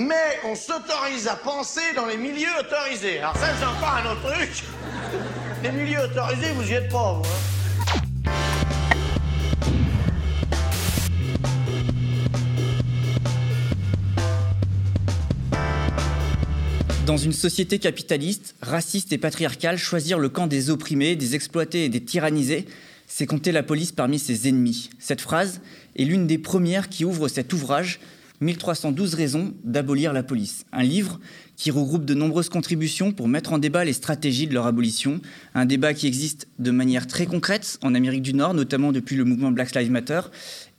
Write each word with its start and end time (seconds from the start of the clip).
mais 0.00 0.40
on 0.44 0.54
s'autorise 0.54 1.28
à 1.28 1.36
penser 1.36 1.92
dans 1.94 2.06
les 2.06 2.16
milieux 2.16 2.48
autorisés. 2.58 3.18
Alors 3.18 3.36
ça, 3.36 3.48
c'est 3.58 3.66
encore 3.66 3.96
un 4.02 4.12
autre 4.12 4.32
truc. 4.32 4.64
Les 5.62 5.72
milieux 5.72 6.00
autorisés, 6.00 6.52
vous 6.54 6.70
y 6.70 6.72
êtes 6.72 6.90
pas, 6.90 7.12
vous. 7.12 7.22
Hein. 7.22 7.60
Dans 17.04 17.18
une 17.18 17.34
société 17.34 17.78
capitaliste, 17.78 18.54
raciste 18.62 19.12
et 19.12 19.18
patriarcale, 19.18 19.76
choisir 19.76 20.18
le 20.18 20.30
camp 20.30 20.46
des 20.46 20.70
opprimés, 20.70 21.14
des 21.14 21.34
exploités 21.34 21.84
et 21.84 21.88
des 21.90 22.02
tyrannisés, 22.02 22.64
c'est 23.06 23.26
compter 23.26 23.52
la 23.52 23.62
police 23.62 23.92
parmi 23.92 24.18
ses 24.18 24.48
ennemis. 24.48 24.88
Cette 24.98 25.20
phrase 25.20 25.60
est 25.96 26.04
l'une 26.04 26.26
des 26.26 26.38
premières 26.38 26.88
qui 26.88 27.04
ouvre 27.04 27.28
cet 27.28 27.52
ouvrage 27.52 28.00
1312 28.40 29.14
raisons 29.14 29.54
d'abolir 29.64 30.12
la 30.14 30.22
police. 30.22 30.64
Un 30.72 30.82
livre 30.82 31.20
qui 31.56 31.70
regroupe 31.70 32.06
de 32.06 32.14
nombreuses 32.14 32.48
contributions 32.48 33.12
pour 33.12 33.28
mettre 33.28 33.52
en 33.52 33.58
débat 33.58 33.84
les 33.84 33.92
stratégies 33.92 34.46
de 34.46 34.54
leur 34.54 34.66
abolition. 34.66 35.20
Un 35.54 35.66
débat 35.66 35.92
qui 35.92 36.06
existe 36.06 36.48
de 36.58 36.70
manière 36.70 37.06
très 37.06 37.26
concrète 37.26 37.78
en 37.82 37.94
Amérique 37.94 38.22
du 38.22 38.32
Nord, 38.32 38.54
notamment 38.54 38.92
depuis 38.92 39.16
le 39.16 39.24
mouvement 39.24 39.50
Black 39.50 39.74
Lives 39.74 39.90
Matter 39.90 40.20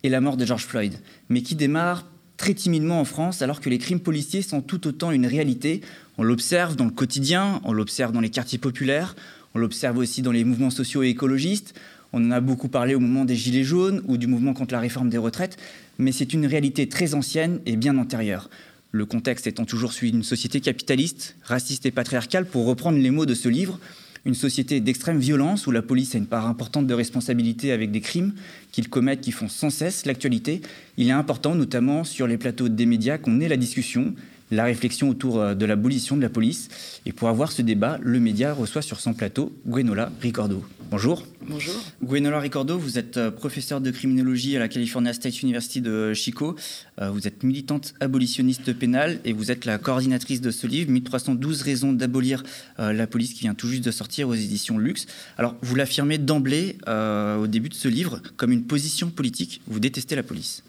et 0.02 0.10
la 0.10 0.22
mort 0.22 0.38
de 0.38 0.46
George 0.46 0.66
Floyd, 0.66 0.96
mais 1.30 1.44
qui 1.44 1.54
démarre 1.54 2.08
très 2.36 2.56
timidement 2.56 3.00
en 3.00 3.06
France 3.06 3.44
alors 3.44 3.62
que 3.62 3.70
les 3.70 3.78
crimes 3.78 4.00
policiers 4.00 4.42
sont 4.42 4.62
tout 4.62 4.88
autant 4.88 5.12
une 5.12 5.28
réalité. 5.28 5.82
On 6.18 6.24
l'observe 6.24 6.76
dans 6.76 6.86
le 6.86 6.92
quotidien, 6.92 7.62
on 7.64 7.74
l'observe 7.74 8.12
dans 8.12 8.22
les 8.22 8.32
quartiers 8.32 8.58
populaires, 8.58 9.16
on 9.54 9.60
l'observe 9.60 10.00
aussi 10.00 10.24
dans 10.24 10.32
les 10.32 10.44
mouvements 10.44 10.72
sociaux 10.72 11.04
et 11.04 11.10
écologistes. 11.10 11.76
On 12.14 12.26
en 12.26 12.32
a 12.32 12.42
beaucoup 12.42 12.68
parlé 12.68 12.94
au 12.94 13.00
moment 13.00 13.26
des 13.26 13.36
Gilets 13.36 13.64
jaunes 13.64 14.02
ou 14.06 14.18
du 14.18 14.28
mouvement 14.28 14.54
contre 14.54 14.74
la 14.74 14.80
réforme 14.80 15.10
des 15.10 15.18
retraites, 15.18 15.58
mais 15.98 16.12
c'est 16.12 16.34
une 16.34 16.46
réalité 16.46 16.90
très 16.90 17.14
ancienne 17.14 17.60
et 17.66 17.76
bien 17.76 17.98
antérieure. 17.98 18.50
Le 18.92 19.06
contexte 19.06 19.48
étant 19.48 19.64
toujours 19.64 19.94
celui 19.94 20.12
d'une 20.12 20.24
société 20.24 20.60
capitaliste, 20.60 21.38
raciste 21.44 21.86
et 21.86 21.92
patriarcale, 21.92 22.46
pour 22.46 22.66
reprendre 22.66 22.98
les 22.98 23.12
mots 23.12 23.26
de 23.26 23.34
ce 23.34 23.48
livre, 23.48 23.80
une 24.26 24.36
société 24.36 24.82
d'extrême 24.82 25.20
violence 25.20 25.66
où 25.66 25.72
la 25.72 25.82
police 25.82 26.14
a 26.14 26.18
une 26.18 26.28
part 26.28 26.48
importante 26.48 26.86
de 26.86 26.94
responsabilité 26.94 27.72
avec 27.72 27.92
des 27.92 28.02
crimes 28.02 28.34
qu'ils 28.72 28.90
commettent 28.90 29.22
qui 29.22 29.32
font 29.32 29.48
sans 29.48 29.70
cesse 29.70 30.06
l'actualité. 30.06 30.62
Il 30.98 31.08
est 31.08 31.12
important, 31.12 31.56
notamment 31.56 32.04
sur 32.04 32.28
les 32.28 32.38
plateaux 32.38 32.70
des 32.70 32.86
médias, 32.86 33.18
qu'on 33.18 33.40
ait 33.40 33.48
la 33.48 33.58
discussion, 33.58 34.14
la 34.52 34.66
réflexion 34.66 35.10
autour 35.10 35.40
euh, 35.40 35.56
de 35.56 35.66
l'abolition 35.66 36.18
de 36.18 36.22
la 36.22 36.30
police. 36.30 36.68
Et 37.06 37.14
pour 37.14 37.30
avoir 37.30 37.52
ce 37.52 37.62
débat, 37.62 37.98
le 38.02 38.20
média 38.20 38.54
reçoit 38.54 38.82
sur 38.82 39.00
son 39.00 39.14
plateau 39.14 39.52
Gwenola 39.66 40.12
Ricordo. 40.22 40.64
Bonjour. 40.92 41.26
Bonjour. 41.48 41.74
Gwenola 42.04 42.42
Ricordo, 42.42 42.78
vous 42.78 43.00
êtes 43.00 43.16
euh, 43.16 43.32
professeur 43.32 43.80
de 43.80 43.90
criminologie 43.92 44.58
à 44.58 44.60
la 44.60 44.68
California 44.68 45.14
State 45.14 45.42
University 45.42 45.80
de 45.80 46.14
Chico. 46.14 46.58
Euh, 47.00 47.10
vous 47.10 47.28
êtes 47.28 47.44
militante 47.44 47.94
abolitionniste 48.02 48.74
pénale 48.74 49.20
et 49.24 49.32
vous 49.32 49.52
êtes 49.52 49.64
la 49.64 49.78
coordinatrice 49.78 50.42
de 50.42 50.52
ce 50.52 50.68
livre, 50.68 50.92
1312 50.92 51.62
raisons 51.62 51.94
d'abolir 51.94 52.44
la 52.78 53.08
police, 53.08 53.34
qui 53.34 53.42
vient 53.42 53.54
tout 53.54 53.68
juste 53.68 53.86
de 53.86 53.92
sortir 53.92 54.28
aux 54.28 54.34
éditions 54.34 54.78
Luxe. 54.78 55.06
Alors, 55.38 55.56
vous 55.62 55.76
l'affirmez 55.76 56.18
d'emblée 56.18 56.78
au 56.88 57.48
début 57.48 57.70
de 57.70 57.74
ce 57.74 57.88
livre 57.88 58.22
comme 58.38 58.52
une 58.52 58.64
position 58.64 59.10
politique. 59.10 59.62
Vous 59.68 59.80
détestez 59.80 60.16
la 60.16 60.24
police. 60.24 60.64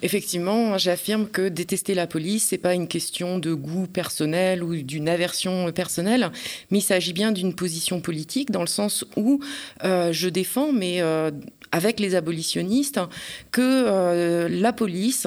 Effectivement, 0.00 0.78
j'affirme 0.78 1.26
que 1.26 1.48
détester 1.48 1.92
la 1.92 2.06
police, 2.06 2.46
c'est 2.48 2.58
pas 2.58 2.74
une 2.74 2.86
question 2.86 3.40
de 3.40 3.52
goût 3.52 3.88
personnel 3.88 4.62
ou 4.62 4.76
d'une 4.76 5.08
aversion 5.08 5.72
personnelle, 5.72 6.30
mais 6.70 6.78
il 6.78 6.82
s'agit 6.82 7.12
bien 7.12 7.32
d'une 7.32 7.52
position 7.52 8.00
politique 8.00 8.52
dans 8.52 8.60
le 8.60 8.68
sens 8.68 9.04
où 9.16 9.40
euh, 9.82 10.12
je 10.12 10.28
défends, 10.28 10.72
mais 10.72 11.02
euh, 11.02 11.32
avec 11.72 11.98
les 11.98 12.14
abolitionnistes, 12.14 13.00
que 13.50 13.60
euh, 13.60 14.48
la 14.48 14.72
police 14.72 15.26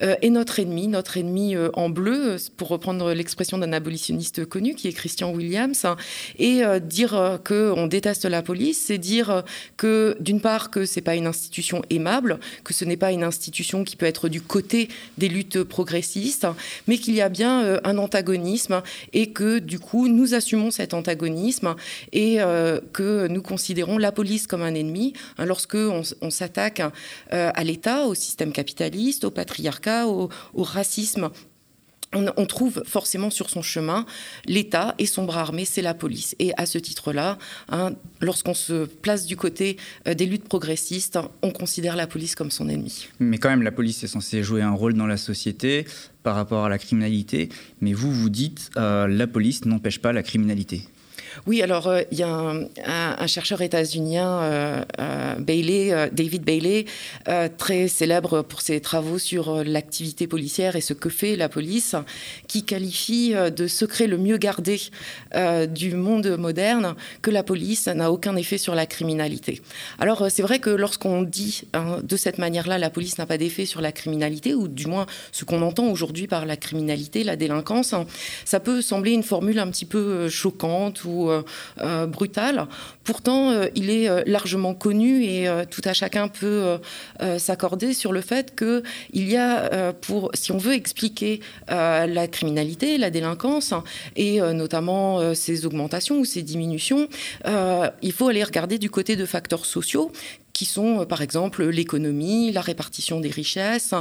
est 0.00 0.30
notre 0.30 0.58
ennemi, 0.58 0.88
notre 0.88 1.16
ennemi 1.16 1.54
en 1.74 1.88
bleu, 1.88 2.36
pour 2.56 2.68
reprendre 2.68 3.12
l'expression 3.12 3.58
d'un 3.58 3.72
abolitionniste 3.72 4.44
connu 4.44 4.74
qui 4.74 4.88
est 4.88 4.92
Christian 4.92 5.32
Williams, 5.32 5.86
et 6.38 6.62
dire 6.82 7.38
que 7.44 7.72
on 7.76 7.86
déteste 7.86 8.24
la 8.24 8.42
police, 8.42 8.82
c'est 8.86 8.98
dire 8.98 9.44
que 9.76 10.16
d'une 10.20 10.40
part 10.40 10.70
que 10.70 10.84
c'est 10.84 11.00
pas 11.00 11.16
une 11.16 11.26
institution 11.26 11.82
aimable, 11.90 12.40
que 12.64 12.74
ce 12.74 12.84
n'est 12.84 12.96
pas 12.96 13.12
une 13.12 13.24
institution 13.24 13.84
qui 13.84 13.96
peut 14.00 14.06
être 14.06 14.30
du 14.30 14.40
côté 14.40 14.88
des 15.18 15.28
luttes 15.28 15.62
progressistes, 15.62 16.46
mais 16.88 16.96
qu'il 16.96 17.14
y 17.14 17.20
a 17.20 17.28
bien 17.28 17.62
euh, 17.62 17.80
un 17.84 17.98
antagonisme 17.98 18.82
et 19.12 19.30
que 19.30 19.58
du 19.58 19.78
coup 19.78 20.08
nous 20.08 20.32
assumons 20.34 20.70
cet 20.70 20.94
antagonisme 20.94 21.76
et 22.12 22.40
euh, 22.40 22.80
que 22.94 23.28
nous 23.28 23.42
considérons 23.42 23.98
la 23.98 24.10
police 24.10 24.46
comme 24.46 24.62
un 24.62 24.74
ennemi 24.74 25.12
hein, 25.36 25.44
lorsque 25.44 25.74
on, 25.74 26.30
s'attaque 26.30 26.80
euh, 27.32 27.50
à 27.54 27.62
l'État, 27.62 28.06
au 28.06 28.14
système 28.14 28.52
capitaliste, 28.52 29.24
au 29.24 29.30
patriarcat, 29.30 30.06
au 30.06 30.30
racisme 30.56 31.30
on, 32.12 32.46
trouve 32.46 32.82
forcément 32.86 33.30
sur 33.30 33.50
son 33.50 33.62
chemin 33.62 34.04
l'État 34.46 34.94
et 34.98 35.06
son 35.06 35.24
bras 35.24 35.42
armé, 35.42 35.64
c'est 35.64 35.82
la 35.82 35.94
police. 35.94 36.34
Et 36.38 36.52
à 36.56 36.66
ce 36.66 36.78
titre-là, 36.78 37.38
hein, 37.68 37.92
lorsqu'on 38.20 38.54
se 38.54 38.84
place 38.86 39.26
du 39.26 39.36
côté 39.36 39.76
euh, 40.08 40.14
des 40.14 40.26
luttes 40.26 40.48
progressistes, 40.48 41.18
on 41.42 41.50
considère 41.50 41.96
la 41.96 42.06
police 42.06 42.34
comme 42.34 42.50
son 42.50 42.68
ennemi. 42.68 43.08
Mais 43.20 43.38
quand 43.38 43.48
même, 43.48 43.62
la 43.62 43.72
police 43.72 44.02
est 44.02 44.08
censée 44.08 44.42
jouer 44.42 44.62
un 44.62 44.72
rôle 44.72 44.94
dans 44.94 45.06
la 45.06 45.16
société 45.16 45.86
par 46.22 46.34
rapport 46.34 46.64
à 46.64 46.68
la 46.68 46.78
criminalité. 46.78 47.48
Mais 47.80 47.92
vous, 47.92 48.12
vous 48.12 48.30
dites, 48.30 48.70
euh, 48.76 49.06
la 49.06 49.26
police 49.26 49.64
n'empêche 49.64 50.00
pas 50.00 50.12
la 50.12 50.22
criminalité. 50.22 50.82
Oui, 51.46 51.62
alors 51.62 51.86
euh, 51.86 52.02
il 52.10 52.18
y 52.18 52.22
a 52.22 52.28
un, 52.86 53.26
chercheur 53.26 53.62
états-unien, 53.62 54.42
euh, 54.42 54.84
euh, 54.98 55.34
Bailey, 55.36 56.10
David 56.12 56.42
Bailey, 56.42 56.84
très 57.58 57.88
célèbre 57.88 58.42
pour 58.42 58.60
ses 58.60 58.80
travaux 58.80 59.18
sur 59.18 59.62
l'activité 59.64 60.26
policière 60.26 60.76
et 60.76 60.80
ce 60.80 60.94
que 60.94 61.08
fait 61.08 61.36
la 61.36 61.48
police, 61.48 61.94
qui 62.48 62.64
qualifie 62.64 63.34
de 63.34 63.66
secret 63.66 64.06
le 64.06 64.18
mieux 64.18 64.36
gardé 64.36 64.80
du 65.68 65.94
monde 65.94 66.36
moderne 66.36 66.94
que 67.22 67.30
la 67.30 67.42
police 67.42 67.86
n'a 67.86 68.10
aucun 68.10 68.36
effet 68.36 68.58
sur 68.58 68.74
la 68.74 68.86
criminalité. 68.86 69.62
Alors 69.98 70.26
c'est 70.30 70.42
vrai 70.42 70.58
que 70.58 70.70
lorsqu'on 70.70 71.22
dit 71.22 71.62
hein, 71.74 71.98
de 72.02 72.16
cette 72.16 72.38
manière-là, 72.38 72.78
la 72.78 72.90
police 72.90 73.18
n'a 73.18 73.26
pas 73.26 73.38
d'effet 73.38 73.66
sur 73.66 73.80
la 73.80 73.92
criminalité, 73.92 74.54
ou 74.54 74.68
du 74.68 74.86
moins 74.86 75.06
ce 75.32 75.44
qu'on 75.44 75.62
entend 75.62 75.88
aujourd'hui 75.88 76.26
par 76.26 76.46
la 76.46 76.56
criminalité, 76.56 77.22
la 77.24 77.36
délinquance, 77.36 77.94
ça 78.44 78.60
peut 78.60 78.82
sembler 78.82 79.12
une 79.12 79.22
formule 79.22 79.58
un 79.58 79.68
petit 79.68 79.86
peu 79.86 80.28
choquante 80.28 81.04
ou 81.04 81.19
euh, 81.28 81.42
euh, 81.80 82.06
brutal. 82.06 82.66
Pourtant, 83.04 83.50
euh, 83.50 83.66
il 83.74 83.90
est 83.90 84.08
largement 84.26 84.74
connu 84.74 85.24
et 85.24 85.48
tout 85.70 85.82
à 85.84 85.92
chacun 85.92 86.28
peut 86.28 86.78
s'accorder 87.38 87.92
sur 87.92 88.12
le 88.12 88.20
fait 88.20 88.54
qu'il 88.56 89.28
y 89.28 89.36
a, 89.36 89.92
pour, 89.92 90.30
si 90.34 90.52
on 90.52 90.58
veut 90.58 90.74
expliquer 90.74 91.40
la 91.68 92.28
criminalité, 92.28 92.98
la 92.98 93.10
délinquance, 93.10 93.74
et 94.16 94.40
notamment 94.40 95.34
ces 95.34 95.66
augmentations 95.66 96.20
ou 96.20 96.24
ces 96.24 96.42
diminutions, 96.42 97.08
il 97.46 98.12
faut 98.12 98.28
aller 98.28 98.44
regarder 98.44 98.78
du 98.78 98.90
côté 98.90 99.16
de 99.16 99.24
facteurs 99.24 99.66
sociaux 99.66 100.12
qui 100.52 100.64
sont 100.64 101.06
par 101.06 101.22
exemple 101.22 101.64
l'économie, 101.64 102.52
la 102.52 102.60
répartition 102.60 103.20
des 103.20 103.30
richesses, 103.30 103.94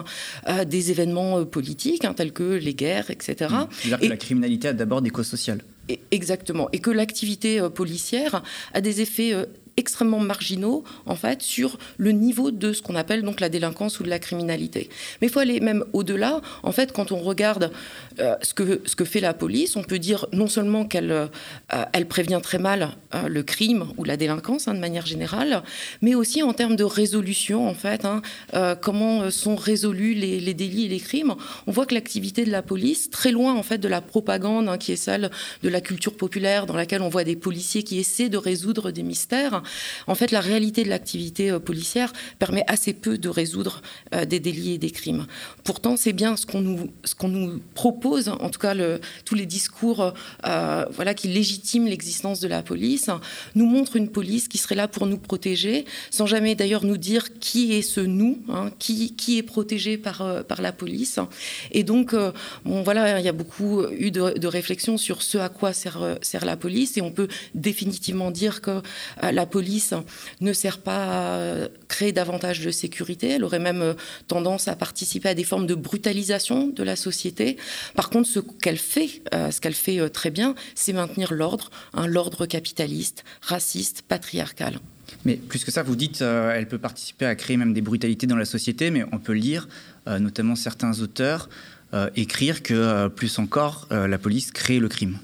des 0.68 0.92
événements 0.92 1.46
politiques 1.46 2.06
hein, 2.06 2.14
tels 2.14 2.34
que 2.34 2.44
les 2.44 2.74
guerres, 2.74 3.10
etc. 3.12 3.50
Mmh. 3.50 3.96
Et, 4.02 4.08
la 4.08 4.18
criminalité 4.18 4.68
a 4.70 4.74
d'abord 4.74 5.02
des 5.02 5.10
causes 5.10 5.28
sociales. 5.28 5.62
Exactement. 6.12 6.70
Et 6.72 6.80
que 6.80 6.90
l'activité 6.90 7.60
euh, 7.60 7.70
policière 7.70 8.44
a 8.74 8.82
des 8.82 9.02
effets 9.02 9.34
euh, 9.34 9.46
extrêmement 9.80 10.20
marginaux 10.20 10.84
en 11.06 11.16
fait 11.16 11.42
sur 11.42 11.80
le 11.98 12.12
niveau 12.12 12.52
de 12.52 12.74
ce 12.74 12.82
qu'on 12.82 12.96
appelle 12.96 13.24
donc 13.24 13.40
la 13.40 13.50
délinquance 13.50 14.00
ou 14.00 14.04
de 14.04 14.10
la 14.10 14.20
criminalité. 14.20 14.90
Mais 15.20 15.28
il 15.28 15.30
faut 15.32 15.40
aller 15.40 15.62
même 15.62 15.86
au-delà. 15.94 16.42
En 16.64 16.72
fait, 16.72 16.92
quand 16.92 17.12
on 17.12 17.20
regarde 17.20 17.72
euh, 18.20 18.36
ce, 18.42 18.54
que, 18.54 18.82
ce 18.86 18.96
que 18.96 19.06
fait 19.06 19.22
la 19.22 19.34
police, 19.34 19.78
on 19.78 19.84
peut 19.84 20.00
dire 20.00 20.28
non 20.34 20.48
seulement 20.48 20.86
qu'elle 20.86 21.12
euh, 21.12 21.28
elle 21.94 22.08
prévient 22.08 22.42
très 22.44 22.60
mal 22.60 22.90
euh, 23.16 23.30
le 23.30 23.42
crime 23.42 23.86
ou 23.98 24.04
la 24.04 24.18
délinquance 24.18 24.68
hein, 24.68 24.74
de 24.74 24.80
manière 24.80 25.06
générale, 25.06 25.64
mais 26.02 26.14
aussi 26.14 26.44
en 26.44 26.54
termes 26.54 26.76
de 26.76 26.84
résolution 26.84 27.68
en 27.68 27.74
fait, 27.74 28.06
hein, 28.06 28.22
comment 28.82 29.32
sont 29.32 29.56
résolus 29.56 30.14
les, 30.14 30.40
les, 30.40 30.54
délits 30.54 30.86
et 30.86 30.90
les 30.90 31.00
crimes. 31.00 31.36
On 31.68 31.72
voit 31.72 31.86
que 31.86 31.94
l'activité 31.94 32.44
de 32.44 32.52
la 32.52 32.62
police, 32.62 33.10
très 33.10 33.32
loin 33.32 33.54
en 33.54 33.64
fait 33.64 33.78
de 33.78 33.88
la 33.88 34.02
propagande 34.02 34.68
hein, 34.68 34.78
qui 34.78 34.92
est 34.92 34.98
celle 34.98 35.32
de 35.64 35.70
la 35.70 35.80
culture 35.80 36.16
populaire, 36.16 36.66
dans 36.66 36.76
laquelle 36.76 37.02
on 37.02 37.10
voit 37.10 37.24
des 37.24 37.38
policiers 37.38 37.84
qui 37.84 38.00
essaient 38.00 38.30
de 38.30 38.38
résoudre 38.38 38.92
des 38.92 39.04
mystères, 39.04 39.64
en 40.08 40.16
fait, 40.16 40.32
la 40.32 40.42
réalité 40.42 40.84
de 40.84 40.90
l'activité 40.90 41.52
euh, 41.52 41.60
policière 41.60 42.12
permet 42.40 42.64
assez 42.68 42.94
peu 42.94 43.18
de 43.18 43.30
résoudre 43.30 43.82
euh, 44.14 44.26
des 44.26 44.40
délits 44.40 44.74
et 44.74 44.78
des 44.78 44.92
crimes. 44.92 45.28
Pourtant, 45.64 45.98
c'est 45.98 46.14
bien 46.14 46.36
ce 46.36 46.46
qu'on 46.46 46.62
nous, 46.62 47.62
propose, 47.74 48.30
en 48.30 48.50
tout 48.50 48.60
cas 48.60 48.74
tous 49.26 49.36
les 49.36 49.46
discours 49.46 50.14
euh, 50.46 50.86
voilà, 50.92 51.14
qui 51.14 51.28
légitiment 51.28 51.88
l'existence 51.88 52.40
de 52.40 52.48
la 52.48 52.62
police, 52.62 53.10
nous 53.56 53.66
montrent 53.66 53.96
une 53.96 54.10
police 54.10 54.48
qui 54.48 54.58
serait 54.58 54.76
là 54.76 54.88
pour 54.88 55.06
nous 55.06 55.18
protéger, 55.18 55.86
sans 56.12 56.26
jamais 56.26 56.56
d'ailleurs 56.56 56.86
nous 56.86 56.98
dire 56.98 57.40
qui 57.40 57.74
est 57.74 57.82
ce 57.82 58.02
nous, 58.02 58.40
hein, 58.50 58.72
qui, 58.80 59.14
est 59.38 59.44
protégé 59.44 59.98
par, 59.98 60.44
la 60.60 60.72
police. 60.72 61.20
Et 61.72 61.84
donc, 61.84 62.16
voilà, 62.66 63.20
il 63.20 63.26
y 63.26 63.30
a 63.30 63.34
beaucoup 63.34 63.84
eu 63.92 64.12
de, 64.12 64.38
de 64.38 64.48
réflexions 64.48 64.98
sur 64.98 65.22
ce 65.22 65.38
à 65.38 65.50
quoi 65.50 65.74
sert, 65.74 66.18
sert 66.22 66.46
la 66.46 66.58
police, 66.58 66.98
et 66.98 67.02
on 67.02 67.12
peut 67.12 67.28
définitivement 67.54 68.32
dire 68.32 68.62
que 68.62 68.82
la 69.22 69.46
police 69.46 69.59
police 69.60 69.94
ne 70.40 70.54
sert 70.54 70.78
pas 70.78 71.64
à 71.64 71.68
créer 71.90 72.14
davantage 72.14 72.62
de 72.62 72.72
sécurité, 72.72 73.32
elle 73.32 73.44
aurait 73.44 73.60
même 73.60 73.96
tendance 74.28 74.70
à 74.70 74.76
participer 74.76 75.30
à 75.30 75.34
des 75.34 75.44
formes 75.44 75.68
de 75.68 75.76
brutalisation 75.76 76.68
de 76.68 76.84
la 76.84 76.96
société. 76.96 77.58
Par 77.94 78.10
contre, 78.10 78.30
ce 78.30 78.40
qu'elle 78.40 78.78
fait, 78.78 79.22
ce 79.34 79.60
qu'elle 79.60 79.74
fait 79.74 80.10
très 80.10 80.32
bien, 80.32 80.56
c'est 80.76 80.94
maintenir 80.94 81.34
l'ordre, 81.34 81.72
un 81.94 82.08
l'ordre 82.08 82.46
capitaliste, 82.46 83.26
raciste, 83.42 84.04
patriarcal. 84.08 84.80
Mais 85.26 85.36
plus 85.36 85.66
que 85.66 85.72
ça, 85.72 85.84
vous 85.84 85.96
dites, 85.96 86.22
euh, 86.22 86.54
elle 86.56 86.68
peut 86.68 86.78
participer 86.78 87.26
à 87.26 87.36
créer 87.36 87.58
même 87.58 87.74
des 87.74 87.82
brutalités 87.82 88.28
dans 88.28 88.38
la 88.38 88.46
société, 88.46 88.92
mais 88.92 89.04
on 89.12 89.20
peut 89.20 89.34
lire, 89.34 89.68
euh, 90.08 90.20
notamment 90.20 90.56
certains 90.56 91.02
auteurs, 91.02 91.50
euh, 91.94 92.10
écrire 92.16 92.62
que 92.64 93.08
plus 93.08 93.40
encore, 93.40 93.88
la 93.90 94.18
police 94.18 94.52
crée 94.52 94.80
le 94.80 94.88
crime. 94.88 95.18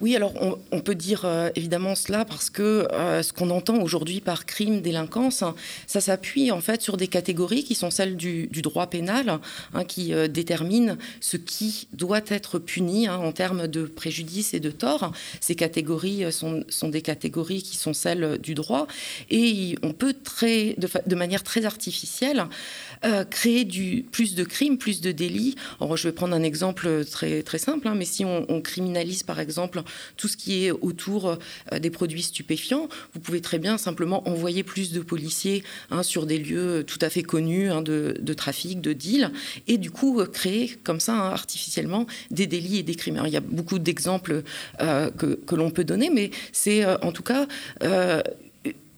Oui, 0.00 0.14
alors 0.14 0.32
on, 0.72 0.80
peut 0.80 0.94
dire 0.94 1.22
euh, 1.24 1.50
évidemment 1.54 1.94
cela 1.94 2.24
parce 2.24 2.50
que 2.50 2.86
euh, 2.92 3.22
ce 3.22 3.32
qu'on 3.32 3.50
entend 3.50 3.76
aujourd'hui 3.76 4.20
par 4.20 4.46
crime, 4.46 4.80
délinquance, 4.80 5.42
ça 5.86 6.00
s'appuie 6.00 6.50
en 6.50 6.60
fait 6.60 6.82
sur 6.82 6.96
des 6.96 7.08
catégories 7.08 7.64
qui 7.64 7.74
sont 7.74 7.90
celles 7.90 8.16
du, 8.16 8.48
droit 8.62 8.88
pénal, 8.88 9.38
hein, 9.74 9.84
qui 9.84 10.12
euh, 10.12 10.28
déterminent 10.28 10.96
ce 11.20 11.36
qui 11.36 11.88
doit 11.92 12.20
être 12.28 12.58
puni 12.58 13.06
hein, 13.06 13.16
en 13.16 13.32
termes 13.32 13.68
de 13.68 13.84
préjudice 13.84 14.54
et 14.54 14.60
de 14.60 14.70
tort. 14.70 15.12
Ces 15.40 15.54
catégories 15.54 16.30
sont, 16.32 16.64
des 16.88 17.02
catégories 17.02 17.62
qui 17.62 17.76
sont 17.76 17.94
celles 17.94 18.38
du 18.38 18.54
droit 18.54 18.86
et 19.30 19.76
on 19.82 19.92
peut 19.92 20.14
très, 20.14 20.76
de, 20.78 21.14
manière 21.14 21.42
très 21.42 21.64
artificielle 21.64 22.46
créer 23.30 23.64
du, 23.64 24.04
plus 24.10 24.34
de 24.34 24.42
crimes, 24.42 24.78
plus 24.78 25.00
de 25.00 25.12
délits. 25.12 25.54
Alors, 25.80 25.96
je 25.96 26.08
vais 26.08 26.12
prendre 26.12 26.34
un 26.34 26.42
exemple 26.42 27.04
très, 27.04 27.42
simple, 27.58 27.88
hein, 27.88 27.94
mais 27.96 28.04
si 28.04 28.24
on 28.24 28.60
criminalise 28.60 29.22
par 29.22 29.40
exemple 29.40 29.65
tout 30.16 30.28
ce 30.28 30.36
qui 30.36 30.64
est 30.64 30.70
autour 30.70 31.28
euh, 31.28 31.78
des 31.78 31.90
produits 31.90 32.22
stupéfiants, 32.22 32.88
vous 33.14 33.20
pouvez 33.20 33.40
très 33.40 33.58
bien 33.58 33.78
simplement 33.78 34.28
envoyer 34.28 34.62
plus 34.62 34.92
de 34.92 35.00
policiers 35.00 35.62
hein, 35.90 36.02
sur 36.02 36.26
des 36.26 36.38
lieux 36.38 36.84
tout 36.86 36.98
à 37.00 37.10
fait 37.10 37.22
connus 37.22 37.70
hein, 37.70 37.82
de, 37.82 38.34
trafic, 38.34 38.80
de 38.80 38.92
deal, 38.92 39.30
et 39.66 39.78
du 39.78 39.90
coup 39.90 40.20
euh, 40.20 40.26
créer 40.26 40.76
comme 40.84 41.00
ça 41.00 41.14
hein, 41.14 41.30
artificiellement 41.30 42.06
des 42.30 42.46
délits 42.46 42.78
et 42.78 42.82
des 42.82 42.94
crimes. 42.94 43.22
il 43.26 43.32
y 43.32 43.36
a 43.36 43.40
beaucoup 43.40 43.78
d'exemples 43.78 44.42
euh, 44.80 45.10
que 45.10 45.54
l'on 45.54 45.70
peut 45.70 45.84
donner, 45.84 46.10
mais 46.10 46.30
c'est 46.52 46.84
en 47.02 47.12
tout 47.12 47.22
cas 47.22 47.46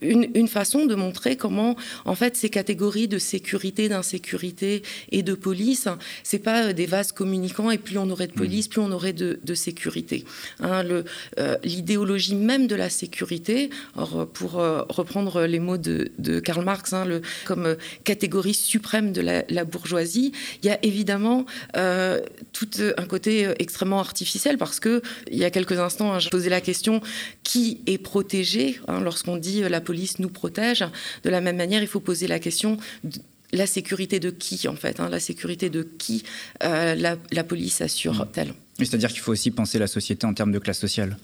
une, 0.00 0.49
façon 0.49 0.87
de 0.87 0.95
montrer 0.95 1.37
comment, 1.37 1.77
en 2.05 2.15
fait, 2.15 2.37
ces 2.37 2.50
catégories 2.50 3.09
de 3.09 3.19
sécurité, 3.19 3.89
d'insécurité 3.89 4.83
et 5.11 5.23
de 5.23 5.35
police, 5.35 5.89
c'est 6.23 6.39
pas 6.39 6.69
euh, 6.69 6.73
des 6.73 6.87
vases 6.87 7.12
communicants 7.12 7.71
et 7.71 7.79
plus 7.79 7.99
on 7.99 8.09
aurait 8.11 8.27
de 8.27 8.33
mmh. 8.33 8.37
police, 8.37 8.69
plus 8.69 8.81
on 8.81 8.93
aurait 8.93 9.12
de, 9.12 9.39
sécurité. 9.55 10.25
Hein, 10.61 10.85
euh, 11.39 11.56
l'idéologie 11.65 12.35
même 12.35 12.67
de 12.67 12.77
la 12.77 12.91
sécurité, 12.91 13.71
pour 14.35 14.61
euh, 14.61 14.83
reprendre 14.89 15.43
les 15.43 15.59
mots 15.59 15.79
de, 15.79 16.41
Karl 16.41 16.65
Marx, 16.65 16.93
hein, 16.93 17.05
le, 17.05 17.23
comme 17.44 17.77
catégorie 18.05 18.55
suprême 18.55 19.12
de 19.12 19.21
la, 19.21 19.65
bourgeoisie, 19.65 20.33
il 20.62 20.67
y 20.69 20.71
a 20.71 20.79
évidemment 20.85 21.44
tout 22.53 22.69
un 22.97 23.05
côté 23.06 23.49
extrêmement 23.59 24.01
artificiel 24.01 24.59
parce 24.59 24.81
que 24.81 25.03
il 25.31 25.39
y 25.39 25.44
a 25.44 25.51
quelques 25.51 25.79
instants, 25.79 26.12
hein, 26.12 26.19
j'ai 26.19 26.31
posé 26.31 26.49
la 26.49 26.61
question 26.61 27.01
qui 27.43 27.81
est 27.87 27.99
protégé 27.99 28.81
lorsqu'on 29.03 29.37
dit 29.37 29.62
la 29.62 29.81
police 29.88 30.19
nous 30.19 30.29
protège. 30.29 30.85
De 31.25 31.31
la 31.31 31.40
même 31.40 31.56
manière, 31.56 31.81
il 31.81 31.88
faut 31.88 32.00
poser 32.00 32.26
la 32.26 32.38
question 32.38 32.76
la 33.52 33.67
sécurité 33.67 34.20
de 34.20 34.29
qui, 34.29 34.69
en 34.69 34.76
fait 34.76 35.00
hein, 35.00 35.08
La 35.08 35.20
sécurité 35.20 35.70
de 35.70 35.82
qui 35.82 36.23
euh, 36.62 36.94
la, 36.94 37.44
police 37.44 37.81
assure-t-elle 37.81 38.52
c'est-à-dire 38.85 39.11
qu'il 39.11 39.21
faut 39.21 39.33
aussi 39.33 39.51
penser 39.51 39.79
la 39.79 39.89
société 39.89 40.27
en 40.27 40.35
termes 40.35 40.53
de 40.53 40.59
classe 40.59 40.79
sociale 40.79 41.17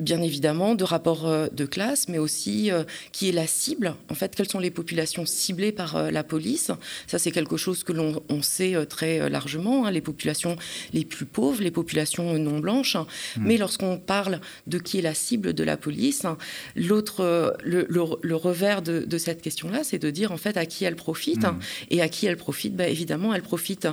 Bien 0.00 0.20
évidemment, 0.22 0.74
de 0.74 0.84
rapport 0.84 1.26
euh, 1.26 1.46
de 1.52 1.64
classe, 1.64 2.08
mais 2.08 2.18
aussi 2.18 2.70
euh, 2.70 2.82
qui 3.12 3.28
est 3.28 3.32
la 3.32 3.46
cible. 3.46 3.94
En 4.10 4.14
fait, 4.14 4.34
quelles 4.34 4.48
sont 4.48 4.58
les 4.58 4.70
populations 4.70 5.24
ciblées 5.24 5.72
par 5.72 5.96
euh, 5.96 6.10
la 6.10 6.24
police? 6.24 6.70
Ça, 7.06 7.18
c'est 7.18 7.30
quelque 7.30 7.56
chose 7.56 7.84
que 7.84 7.92
l'on 7.92 8.42
sait 8.42 8.74
très 8.86 9.30
largement. 9.30 9.86
Hein, 9.86 9.90
les 9.90 10.00
populations 10.00 10.56
les 10.92 11.04
plus 11.04 11.26
pauvres, 11.26 11.62
les 11.62 11.70
populations 11.70 12.38
non 12.38 12.58
blanches. 12.58 12.96
Hmm. 12.96 13.44
Mais 13.44 13.56
lorsqu'on 13.56 13.98
parle 13.98 14.40
de 14.66 14.78
qui 14.78 14.98
est 14.98 15.02
la 15.02 15.14
cible 15.14 15.54
de 15.54 15.64
la 15.64 15.76
police, 15.76 16.26
l'autre, 16.74 17.56
le, 17.62 18.34
revers 18.34 18.82
de, 18.82 19.18
cette 19.18 19.42
question-là, 19.42 19.84
c'est 19.84 19.98
de 19.98 20.10
dire 20.10 20.32
en 20.32 20.36
fait 20.36 20.56
à 20.56 20.66
qui 20.66 20.84
elle 20.84 20.96
profite. 20.96 21.44
Hmm. 21.44 21.58
Et 21.90 22.02
à 22.02 22.08
qui 22.08 22.26
elle 22.26 22.36
profite? 22.36 22.74
Bah, 22.74 22.88
Évidemment, 22.88 23.32
elle 23.34 23.42
profite 23.42 23.88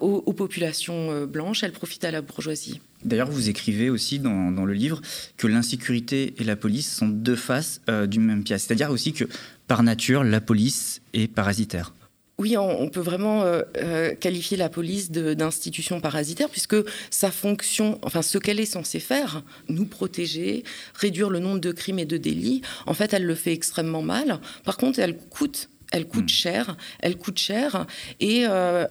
aux, 0.00 0.22
aux, 0.26 0.32
populations 0.32 1.24
blanches, 1.26 1.62
elle 1.62 1.72
profite 1.72 2.04
à 2.04 2.10
la 2.10 2.17
bourgeoisie. 2.22 2.80
D'ailleurs, 3.04 3.30
vous 3.30 3.48
écrivez 3.48 3.90
aussi 3.90 4.18
dans, 4.18 4.50
le 4.50 4.72
livre 4.72 5.00
que 5.36 5.46
l'insécurité 5.46 6.34
et 6.38 6.44
la 6.44 6.56
police 6.56 6.92
sont 6.92 7.08
deux 7.08 7.36
faces 7.36 7.80
euh, 7.88 8.06
d'une 8.06 8.24
même 8.24 8.42
pièce. 8.42 8.64
C'est-à-dire 8.64 8.90
aussi 8.90 9.12
que, 9.12 9.24
par 9.66 9.82
nature, 9.82 10.24
la 10.24 10.40
police 10.40 11.00
est 11.12 11.28
parasitaire. 11.28 11.94
Oui, 12.38 12.56
on, 12.56 12.88
peut 12.88 13.00
vraiment 13.00 13.42
euh, 13.42 13.62
euh, 13.78 14.14
qualifier 14.14 14.56
la 14.56 14.68
police 14.68 15.10
d'institution 15.10 16.00
parasitaire, 16.00 16.48
puisque 16.48 16.76
sa 17.10 17.32
fonction, 17.32 17.98
enfin 18.02 18.22
ce 18.22 18.38
qu'elle 18.38 18.60
est 18.60 18.64
censée 18.64 19.00
faire, 19.00 19.42
nous 19.68 19.86
protéger, 19.86 20.62
réduire 20.94 21.30
le 21.30 21.40
nombre 21.40 21.58
de 21.58 21.72
crimes 21.72 21.98
et 21.98 22.04
de 22.04 22.16
délits, 22.16 22.62
en 22.86 22.94
fait, 22.94 23.12
elle 23.12 23.24
le 23.24 23.34
fait 23.34 23.52
extrêmement 23.52 24.02
mal. 24.02 24.38
Par 24.64 24.76
contre, 24.76 24.98
elle 24.98 25.16
coûte 25.16 25.68
elle 25.90 26.06
coûte 26.06 26.26
hmm. 26.26 26.28
cher, 26.28 26.76
elle 27.00 27.16
coûte 27.16 27.38
cher 27.38 27.86
et 28.20 28.42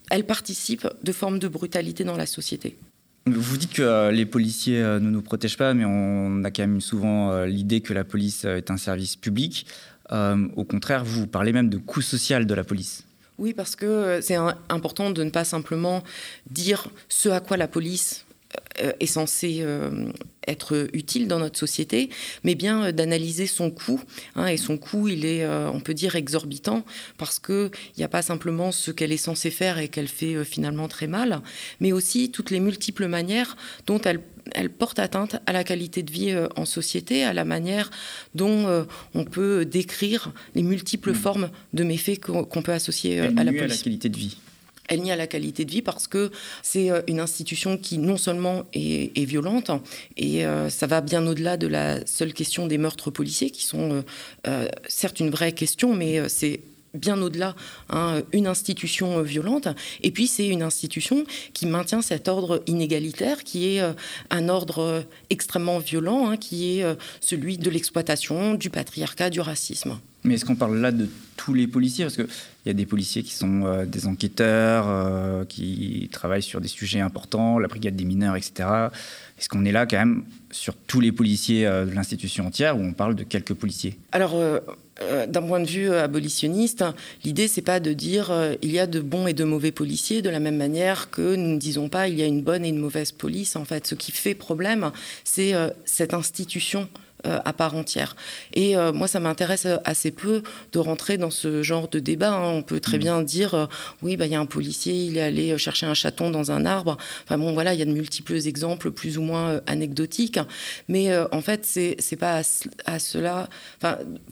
elle 0.10 0.26
participe 0.26 0.88
de 1.04 1.12
formes 1.12 1.38
de 1.38 1.48
brutalité 1.48 2.04
dans 2.04 2.18
la 2.18 2.26
société. 2.26 2.76
Vous 3.36 3.58
dites 3.58 3.74
que 3.74 3.82
euh, 3.82 4.12
les 4.12 4.26
policiers 4.26 4.82
euh, 4.82 5.00
ne 5.00 5.10
nous 5.10 5.22
protègent 5.22 5.58
pas, 5.58 5.74
mais 5.74 5.86
on 5.86 6.44
a 6.44 6.52
quand 6.52 6.64
même 6.64 6.82
souvent 6.82 7.32
euh, 7.32 7.46
l'idée 7.46 7.82
que 7.82 7.94
la 7.94 8.04
police 8.04 8.46
est 8.46 8.72
un 8.72 8.78
service 8.78 9.16
public. 9.16 9.66
au 10.12 10.64
contraire, 10.64 11.04
vous 11.04 11.28
parlez 11.28 11.52
même 11.52 11.70
de 11.70 11.78
coût 11.78 12.02
social 12.02 12.46
de 12.46 12.54
la 12.54 12.64
police. 12.64 13.04
Oui, 13.38 13.54
parce 13.54 13.76
que 13.76 14.20
c'est 14.22 14.38
important 14.70 15.12
de 15.12 15.24
ne 15.24 15.30
pas 15.30 15.44
simplement 15.44 16.04
dire 16.50 16.88
ce 17.10 17.30
à 17.30 17.40
quoi 17.40 17.58
la 17.58 17.68
police 17.68 18.27
est 19.00 19.06
censée 19.06 19.64
être 20.48 20.88
utile 20.94 21.28
dans 21.28 21.40
notre 21.40 21.60
société, 21.60 22.10
mais 22.44 22.56
bien 22.56 22.86
euh, 22.86 22.92
d'analyser 22.92 23.48
son 23.48 23.70
coût. 23.70 24.02
Hein, 24.36 24.48
et 24.48 24.58
son 24.58 24.78
coût, 24.78 25.08
il 25.08 25.26
est, 25.26 25.44
euh, 25.44 25.70
on 25.72 25.80
peut 25.80 25.94
dire, 25.94 26.16
exorbitant, 26.16 26.84
parce 27.18 27.40
qu'il 27.40 27.70
n'y 27.98 28.04
a 28.04 28.08
pas 28.08 28.22
simplement 28.22 28.72
ce 28.72 28.92
qu'elle 28.92 29.12
est 29.12 29.18
censée 29.18 29.52
faire 29.52 29.78
et 29.78 29.90
qu'elle 29.90 30.08
fait 30.08 30.36
euh, 30.36 30.44
finalement 30.44 30.88
très 30.88 31.08
mal, 31.08 31.42
mais 31.80 31.92
aussi 31.92 32.32
toutes 32.32 32.52
les 32.52 32.60
multiples 32.60 33.08
manières 33.08 33.58
dont 33.86 34.00
elle 34.02 34.22
elle 34.54 34.70
porte 34.70 34.98
atteinte 34.98 35.36
à 35.46 35.52
la 35.52 35.66
qualité 35.66 36.04
de 36.04 36.12
vie 36.12 36.34
en 36.56 36.64
société, 36.64 37.26
à 37.26 37.34
la 37.34 37.44
manière 37.44 37.92
dont 38.34 38.88
on 39.14 39.26
peut 39.26 39.66
décrire 39.66 40.32
les 40.56 40.64
multiples 40.64 41.12
mmh. 41.12 41.16
formes 41.16 41.50
de 41.74 41.84
méfaits 41.84 42.22
qu'on 42.22 42.62
peut 42.62 42.72
associer 42.72 43.20
à 43.20 43.44
la 43.44 43.52
police. 43.52 43.62
À 43.62 43.68
la 43.68 43.76
qualité 43.76 44.08
de 44.08 44.16
vie 44.16 44.38
elle 44.88 45.02
nie 45.02 45.12
à 45.12 45.16
la 45.16 45.28
qualité 45.28 45.66
de 45.66 45.72
vie 45.72 45.82
parce 45.82 46.08
que 46.08 46.32
c'est 46.64 46.92
euh, 46.92 47.02
une 47.08 47.20
institution 47.20 47.78
qui 47.78 47.98
non 47.98 48.18
seulement 48.18 48.64
est, 48.74 49.26
violente, 49.26 49.72
et 50.16 50.46
euh, 50.46 50.70
ça 50.70 50.88
va 50.88 51.02
bien 51.02 51.26
au-delà 51.28 51.58
de 51.58 51.68
la 51.68 52.06
seule 52.06 52.34
question 52.34 52.68
des 52.68 52.78
meurtres 52.78 53.12
policiers, 53.12 53.50
qui 53.50 53.64
sont 53.66 54.04
euh, 54.48 54.68
certes 54.88 55.20
une 55.20 55.30
vraie 55.30 55.52
question, 55.52 55.94
mais 55.94 56.30
c'est 56.30 56.62
bien 56.98 57.22
au-delà, 57.22 57.56
hein, 57.90 58.22
une 58.34 58.48
institution 58.48 59.22
violente. 59.22 59.68
Et 60.02 60.12
puis 60.12 60.28
c'est 60.28 60.48
une 60.48 60.64
institution 60.64 61.24
qui 61.54 61.66
maintient 61.66 62.02
cet 62.02 62.28
ordre 62.28 62.64
inégalitaire, 62.68 63.44
qui 63.44 63.76
est 63.76 63.82
un 64.30 64.50
ordre 64.50 65.06
extrêmement 65.30 65.80
violent, 65.80 66.30
hein, 66.30 66.38
qui 66.38 66.80
est 66.80 66.86
celui 67.22 67.58
de 67.58 67.70
l'exploitation, 67.70 68.54
du 68.54 68.70
patriarcat, 68.70 69.30
du 69.30 69.40
racisme. 69.40 69.98
Mais 70.28 70.36
est-ce 70.36 70.46
qu'on 70.46 70.56
parle 70.56 70.78
là 70.78 70.92
de 70.92 71.08
tous 71.38 71.54
les 71.54 71.68
policiers? 71.68 72.04
Parce 72.04 72.18
qu'il 72.18 72.28
y 72.66 72.70
a 72.70 72.74
des 72.74 72.86
policiers 72.86 73.24
qui 73.24 73.34
sont 73.34 73.64
euh, 73.66 73.86
des 73.86 74.08
enquêteurs, 74.08 74.86
euh, 74.88 75.46
qui 75.46 76.10
travaillent 76.12 76.44
sur 76.44 76.60
des 76.60 76.68
sujets 76.68 77.00
importants, 77.00 77.60
la 77.60 77.68
brigade 77.68 77.96
des 77.96 78.04
mineurs, 78.04 78.36
etc. 78.36 78.90
Est-ce 79.40 79.48
qu'on 79.48 79.64
est 79.64 79.72
là 79.72 79.86
quand 79.86 79.98
même 79.98 80.26
sur 80.52 80.76
tous 80.76 81.00
les 81.00 81.14
policiers 81.14 81.66
euh, 81.66 81.86
de 81.86 81.92
l'institution 81.92 82.46
entière 82.46 82.78
ou 82.78 82.82
on 82.82 82.94
parle 82.94 83.16
de 83.16 83.24
quelques 83.24 83.54
policiers? 83.54 83.98
Alors, 84.12 84.36
d'un 85.28 85.42
point 85.42 85.60
de 85.60 85.68
vue 85.68 85.92
abolitionniste, 85.94 86.84
l'idée, 87.24 87.48
c'est 87.48 87.62
pas 87.62 87.80
de 87.80 87.94
dire 87.94 88.32
il 88.62 88.72
y 88.72 88.80
a 88.80 88.88
de 88.88 89.00
bons 89.00 89.28
et 89.28 89.34
de 89.34 89.44
mauvais 89.44 89.72
policiers, 89.72 90.22
de 90.22 90.30
la 90.30 90.40
même 90.40 90.58
manière 90.58 91.10
que 91.10 91.36
nous 91.36 91.54
ne 91.54 91.58
disons 91.58 91.90
pas 91.90 92.08
il 92.08 92.18
y 92.18 92.24
a 92.24 92.26
une 92.26 92.42
bonne 92.42 92.66
et 92.66 92.70
une 92.70 92.80
mauvaise 92.80 93.12
police. 93.12 93.56
En 93.56 93.66
fait, 93.66 93.88
ce 93.88 93.96
qui 93.96 94.12
fait 94.12 94.36
problème, 94.36 94.92
c'est 95.24 95.54
cette 95.86 96.14
institution 96.14 96.90
euh, 97.26 97.40
à 97.46 97.52
part 97.52 97.76
entière. 97.76 98.16
Et 98.54 98.78
euh, 98.78 98.94
moi, 98.94 99.08
ça 99.08 99.20
m'intéresse 99.20 99.68
assez 99.86 100.12
peu 100.12 100.44
de 100.72 100.78
rentrer 100.78 101.18
dans 101.18 101.32
ce 101.32 101.64
genre 101.64 101.88
de 101.88 101.98
débat. 101.98 102.32
Hein. 102.32 102.52
On 102.52 102.62
peut 102.62 102.80
très 102.80 102.98
mmh. 102.98 103.00
bien 103.00 103.22
dire, 103.24 103.54
euh, 103.56 103.66
oui, 104.04 104.18
bah, 104.18 104.28
il 104.28 104.34
y 104.34 104.36
a 104.36 104.40
un 104.40 104.46
policier, 104.46 104.94
il 104.94 105.18
est 105.18 105.24
allé 105.24 105.58
chercher 105.58 105.88
un 105.88 105.96
chaton 105.96 106.30
dans 106.30 106.52
un 106.52 106.64
arbre. 106.64 106.96
Enfin 107.24 107.40
bon, 107.40 107.54
voilà, 107.54 107.74
il 107.74 107.80
y 107.80 107.82
a 107.82 107.86
de 107.86 107.92
multiples 107.92 108.36
exemples 108.36 108.92
plus 108.92 109.18
ou 109.18 109.24
moins 109.24 109.62
anecdotiques. 109.66 110.40
Mais 110.90 111.10
en 111.32 111.42
fait, 111.42 111.66
c'est 111.66 111.98
n'est 112.12 112.18
pas 112.18 112.44
à, 112.86 113.00
cela... 113.00 113.50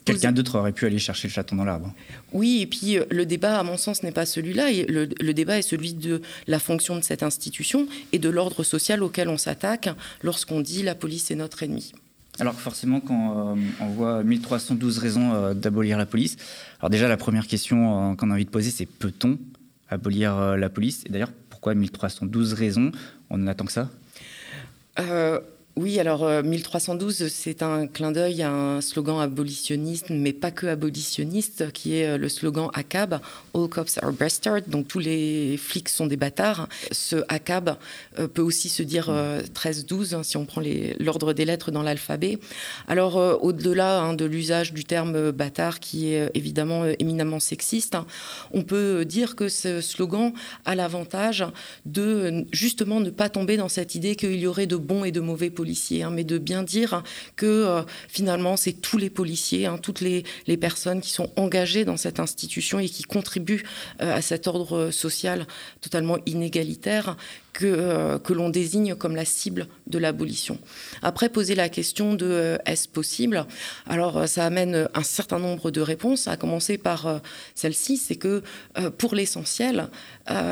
Quelqu'un 0.04 0.30
d'autre 0.30 0.56
aurait 0.56 0.70
pu 0.70 0.86
aller 0.86 1.00
chercher 1.00 1.26
le 1.26 1.32
chaton 1.32 1.56
dans 1.56 1.64
l'arbre. 1.64 1.92
Oui, 2.32 2.60
et 2.62 2.66
puis 2.66 2.98
le 3.10 3.26
débat, 3.26 3.58
à 3.58 3.62
mon 3.64 3.78
sens, 3.78 4.04
n'est 4.04 4.12
pas 4.12 4.26
celui-là. 4.26 4.70
Le, 4.70 5.08
le 5.20 5.34
débat 5.34 5.58
est 5.58 5.62
celui 5.62 5.92
de 5.92 6.22
la 6.46 6.60
fonction 6.60 6.94
de 6.94 7.02
cette 7.02 7.24
institution 7.24 7.88
et 8.12 8.20
de 8.20 8.28
l'ordre 8.28 8.62
social 8.62 9.02
auquel 9.02 9.28
on 9.28 9.38
s'attaque 9.38 9.88
lorsqu'on 10.22 10.60
dit 10.60 10.84
la 10.84 10.94
police 10.94 11.32
est 11.32 11.36
notre 11.36 11.64
ennemi. 11.64 11.92
Alors 12.38 12.54
forcément, 12.54 13.00
quand 13.00 13.56
on 13.80 13.86
voit 13.86 14.22
1312 14.22 14.98
raisons 14.98 15.54
d'abolir 15.54 15.98
la 15.98 16.06
police, 16.06 16.36
alors 16.80 16.90
déjà 16.90 17.08
la 17.08 17.16
première 17.16 17.46
question 17.46 18.14
qu'on 18.16 18.30
a 18.30 18.34
envie 18.34 18.44
de 18.44 18.50
poser, 18.50 18.70
c'est 18.70 18.86
peut-on 18.86 19.38
abolir 19.88 20.56
la 20.56 20.68
police? 20.68 21.04
Et 21.06 21.08
d'ailleurs, 21.08 21.32
pourquoi 21.48 21.74
1312 21.74 22.52
raisons? 22.52 22.92
On 23.30 23.42
en 23.42 23.46
attend 23.46 23.64
que 23.64 23.72
ça? 23.72 23.90
Oui, 25.78 26.00
alors 26.00 26.26
1312, 26.42 27.20
euh, 27.20 27.28
c'est 27.28 27.62
un 27.62 27.86
clin 27.86 28.10
d'œil 28.10 28.40
à 28.40 28.50
un 28.50 28.80
slogan 28.80 29.20
abolitionniste, 29.20 30.06
mais 30.08 30.32
pas 30.32 30.50
que 30.50 30.66
abolitionniste, 30.66 31.70
qui 31.72 31.96
est 31.96 32.06
euh, 32.06 32.16
le 32.16 32.30
slogan 32.30 32.70
ACAB, 32.72 33.20
All 33.54 33.68
Cops 33.68 33.98
are 33.98 34.10
Bastards, 34.10 34.62
donc 34.68 34.88
tous 34.88 35.00
les 35.00 35.58
flics 35.58 35.90
sont 35.90 36.06
des 36.06 36.16
bâtards. 36.16 36.66
Ce 36.92 37.16
ACAB 37.28 37.76
euh, 38.18 38.26
peut 38.26 38.40
aussi 38.40 38.70
se 38.70 38.82
dire 38.82 39.10
1312, 39.10 40.14
hein, 40.14 40.22
si 40.22 40.38
on 40.38 40.46
prend 40.46 40.62
l'ordre 40.98 41.34
des 41.34 41.44
lettres 41.44 41.70
dans 41.70 41.82
l'alphabet. 41.82 42.38
Alors, 42.88 43.16
au-delà 43.44 44.00
hein, 44.00 44.14
de 44.14 44.24
l'usage 44.24 44.72
du 44.72 44.84
terme 44.84 45.30
bâtard, 45.30 45.78
qui 45.78 46.14
est 46.14 46.30
évidemment 46.32 46.86
éminemment 46.98 47.38
sexiste, 47.38 47.96
hein, 47.96 48.06
on 48.50 48.62
peut 48.62 49.04
dire 49.04 49.36
que 49.36 49.50
ce 49.50 49.82
slogan 49.82 50.32
a 50.64 50.74
l'avantage 50.74 51.44
de 51.84 52.46
justement 52.50 53.00
ne 53.00 53.10
pas 53.10 53.28
tomber 53.28 53.58
dans 53.58 53.68
cette 53.68 53.94
idée 53.94 54.16
qu'il 54.16 54.36
y 54.36 54.46
aurait 54.46 54.66
de 54.66 54.76
bons 54.76 55.04
et 55.04 55.12
de 55.12 55.20
mauvais 55.20 55.50
Hein, 56.02 56.10
mais 56.10 56.24
de 56.24 56.38
bien 56.38 56.62
dire 56.62 57.02
que 57.36 57.46
euh, 57.46 57.82
finalement, 58.08 58.56
c'est 58.56 58.72
tous 58.72 58.98
les 58.98 59.10
policiers, 59.10 59.66
hein, 59.66 59.78
toutes 59.78 60.00
les, 60.00 60.24
personnes 60.56 61.00
qui 61.00 61.10
sont 61.10 61.30
engagées 61.36 61.84
dans 61.84 61.96
cette 61.96 62.18
institution 62.18 62.78
et 62.78 62.88
qui 62.88 63.02
contribuent 63.02 63.64
euh, 64.00 64.16
à 64.16 64.22
cet 64.22 64.46
ordre 64.46 64.90
social 64.90 65.46
totalement 65.80 66.18
inégalitaire 66.24 67.16
que, 67.56 67.66
euh, 67.66 68.18
que 68.18 68.32
l'on 68.32 68.50
désigne 68.50 68.94
comme 68.94 69.16
la 69.16 69.24
cible 69.24 69.66
de 69.86 69.98
l'abolition. 69.98 70.58
Après, 71.02 71.28
poser 71.28 71.54
la 71.54 71.68
question 71.68 72.14
de 72.14 72.58
est-ce 72.66 72.86
possible? 72.86 73.46
Alors, 73.86 74.28
ça 74.28 74.44
amène 74.44 74.88
un 74.94 75.02
certain 75.02 75.38
nombre 75.38 75.70
de 75.70 75.80
réponses, 75.80 76.28
à 76.28 76.36
commencer 76.36 76.76
par 76.76 77.22
celle-ci, 77.54 77.96
c'est 77.96 78.16
que 78.16 78.42
pour 78.98 79.14
l'essentiel, 79.14 79.88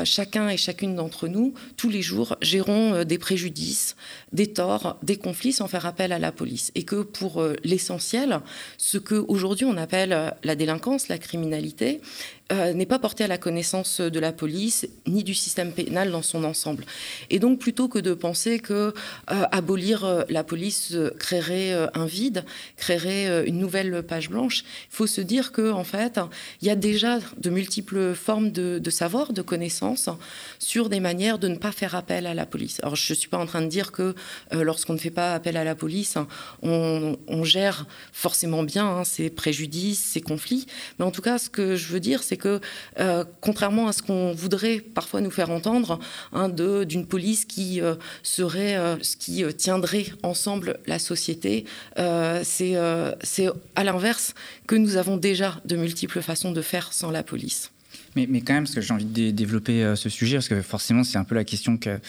chacun 0.03 0.49
et 0.49 0.57
chacune 0.57 0.95
d'entre 0.95 1.27
nous, 1.27 1.53
tous 1.77 1.89
les 1.89 2.01
jours, 2.01 2.37
gérons 2.41 3.03
des 3.03 3.17
préjudices, 3.17 3.95
des 4.31 4.47
torts, 4.47 4.97
des 5.03 5.17
conflits 5.17 5.53
sans 5.53 5.67
faire 5.67 5.85
appel 5.85 6.11
à 6.11 6.19
la 6.19 6.31
police. 6.31 6.71
Et 6.75 6.83
que 6.83 7.01
pour 7.01 7.41
euh, 7.41 7.55
l'essentiel, 7.63 8.39
ce 8.77 8.97
qu'aujourd'hui 8.97 9.65
on 9.65 9.77
appelle 9.77 10.13
euh, 10.13 10.29
la 10.43 10.55
délinquance, 10.55 11.07
la 11.07 11.17
criminalité, 11.17 12.01
euh, 12.51 12.73
n'est 12.73 12.85
pas 12.85 12.99
porté 12.99 13.23
à 13.23 13.27
la 13.27 13.39
connaissance 13.39 14.01
de 14.01 14.19
la 14.19 14.31
police 14.31 14.87
ni 15.07 15.23
du 15.23 15.33
système 15.33 15.71
pénal 15.71 16.11
dans 16.11 16.21
son 16.21 16.43
ensemble. 16.43 16.85
Et 17.31 17.39
donc, 17.39 17.57
plutôt 17.57 17.87
que 17.87 17.97
de 17.97 18.13
penser 18.13 18.59
que 18.59 18.93
euh, 19.31 19.45
abolir 19.51 20.05
euh, 20.05 20.21
la 20.29 20.43
police 20.43 20.95
créerait 21.17 21.73
un 21.95 22.05
vide, 22.05 22.45
créerait 22.77 23.47
une 23.47 23.57
nouvelle 23.57 24.03
page 24.03 24.29
blanche, 24.29 24.63
il 24.91 24.95
faut 24.95 25.07
se 25.07 25.21
dire 25.21 25.51
que 25.51 25.71
en 25.71 25.83
fait, 25.83 26.19
il 26.61 26.67
y 26.67 26.69
a 26.69 26.75
déjà 26.75 27.17
de 27.37 27.49
multiples 27.49 28.13
formes 28.13 28.51
de, 28.51 28.89
savoir, 28.91 29.33
de 29.33 29.41
connaissances 29.41 30.09
sur 30.59 30.89
des 30.89 30.99
manières 30.99 31.39
de 31.39 31.47
ne 31.47 31.55
pas 31.55 31.71
faire 31.71 31.95
appel 31.95 32.27
à 32.27 32.35
la 32.35 32.45
police. 32.45 32.79
Alors, 32.83 32.95
je 32.95 33.13
suis 33.15 33.27
pas 33.27 33.39
en 33.39 33.47
train 33.47 33.61
de 33.61 33.69
dire 33.69 33.91
que 33.91 34.13
lorsqu'on 34.51 34.93
ne 34.93 34.99
fait 34.99 35.09
pas 35.09 35.33
appel 35.33 35.57
à 35.57 35.63
la 35.63 35.73
police, 35.73 36.15
on, 36.61 37.15
gère 37.43 37.85
forcément 38.11 38.63
bien 38.63 38.87
hein, 38.87 39.03
ces 39.03 39.29
préjudices, 39.29 39.99
ces 39.99 40.21
conflits. 40.21 40.67
Mais 40.99 41.05
en 41.05 41.11
tout 41.11 41.21
cas, 41.21 41.37
ce 41.37 41.49
que 41.49 41.75
je 41.75 41.87
veux 41.87 41.99
dire, 41.99 42.23
c'est 42.23 42.34
que, 42.37 42.59
euh, 42.99 43.23
contrairement 43.41 43.87
à 43.87 43.93
ce 43.93 44.01
qu'on 44.01 44.31
voudrait 44.33 44.79
parfois 44.79 45.21
nous 45.21 45.31
faire 45.31 45.49
entendre, 45.49 45.99
hein, 46.33 46.49
d'une 46.49 47.05
police 47.05 47.45
qui 47.45 47.81
euh, 47.81 47.95
serait, 48.23 48.77
euh, 48.77 48.97
ce 49.01 49.15
qui 49.17 49.43
tiendrait 49.55 50.07
ensemble 50.23 50.79
la 50.87 50.99
société, 50.99 51.65
c'est 52.43 52.75
à 52.75 53.83
l'inverse 53.83 54.33
que 54.67 54.75
nous 54.75 54.97
avons 54.97 55.17
déjà 55.17 55.61
de 55.65 55.75
multiples 55.75 56.21
façons 56.21 56.51
de 56.51 56.61
faire 56.61 56.93
sans 56.93 57.11
la 57.11 57.23
police. 57.23 57.71
Mais, 58.15 58.27
quand 58.41 58.53
même, 58.53 58.63
parce 58.63 58.75
que 58.75 58.81
j'ai 58.81 58.93
envie 58.93 59.05
de 59.05 59.31
développer 59.31 59.93
ce 59.95 60.09
sujet, 60.09 60.37
parce 60.37 60.47
que 60.47 60.61
forcément, 60.61 61.03
c'est 61.03 61.17
un 61.17 61.23
peu 61.25 61.35
la 61.35 61.43
question 61.43 61.77
que, 61.77 61.99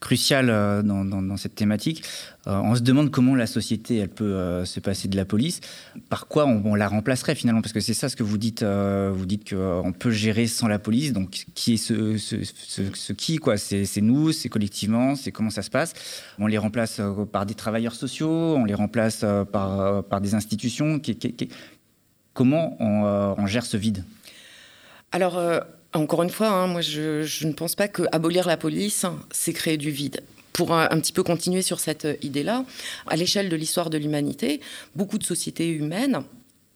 cruciale 0.00 0.46
dans, 0.84 1.04
dans, 1.04 1.36
cette 1.36 1.54
thématique. 1.54 2.04
Euh, 2.46 2.60
on 2.62 2.76
se 2.76 2.80
demande 2.80 3.10
comment 3.10 3.34
la 3.34 3.46
société 3.46 3.96
elle 3.96 4.08
peut 4.08 4.24
euh, 4.24 4.64
se 4.64 4.78
passer 4.78 5.08
de 5.08 5.16
la 5.16 5.24
police. 5.24 5.60
Par 6.08 6.28
quoi 6.28 6.46
on, 6.46 6.74
la 6.74 6.86
remplacerait 6.86 7.34
finalement? 7.34 7.60
Parce 7.60 7.72
que 7.72 7.80
c'est 7.80 7.94
ça 7.94 8.08
ce 8.08 8.16
que 8.16 8.22
vous 8.22 8.38
dites. 8.38 8.62
Euh, 8.62 9.12
vous 9.14 9.26
dites 9.26 9.50
qu'on 9.50 9.92
peut 9.92 10.10
gérer 10.10 10.46
sans 10.46 10.68
la 10.68 10.78
police. 10.78 11.12
Donc 11.12 11.44
qui 11.54 11.74
est 11.74 11.76
ce, 11.76 13.12
qui 13.12 13.36
quoi? 13.38 13.56
C'est 13.56 14.00
nous, 14.00 14.32
c'est 14.32 14.48
collectivement, 14.48 15.16
c'est 15.16 15.32
comment 15.32 15.50
ça 15.50 15.62
se 15.62 15.70
passe? 15.70 15.94
On 16.38 16.46
les 16.46 16.58
remplace 16.58 17.00
par 17.32 17.46
des 17.46 17.54
travailleurs 17.54 17.94
sociaux, 17.94 18.56
on 18.56 18.64
les 18.64 18.74
remplace 18.74 19.24
par 19.52 20.20
des 20.20 20.34
institutions. 20.34 21.00
comment 22.32 22.76
on, 22.80 23.46
gère 23.46 23.66
ce 23.66 23.76
vide? 23.76 24.04
Alors. 25.16 25.40
Encore 25.92 26.22
une 26.22 26.30
fois, 26.30 26.48
hein, 26.48 26.66
moi 26.66 26.82
je, 26.82 27.46
ne 27.46 27.52
pense 27.52 27.74
pas 27.74 27.88
que 27.88 28.02
abolir 28.12 28.46
la 28.46 28.58
police, 28.58 29.06
c'est 29.30 29.54
créer 29.54 29.78
du 29.78 29.90
vide 29.90 30.20
pour 30.52 30.74
un, 30.74 30.88
petit 31.00 31.12
peu 31.12 31.22
continuer 31.22 31.62
sur 31.62 31.80
cette 31.80 32.06
idée-là, 32.20 32.66
à 33.06 33.16
l'échelle 33.16 33.48
de 33.48 33.56
l'histoire 33.56 33.88
de 33.88 33.96
l'humanité, 33.96 34.60
beaucoup 34.94 35.16
de 35.16 35.24
sociétés 35.24 35.70
humaines 35.70 36.22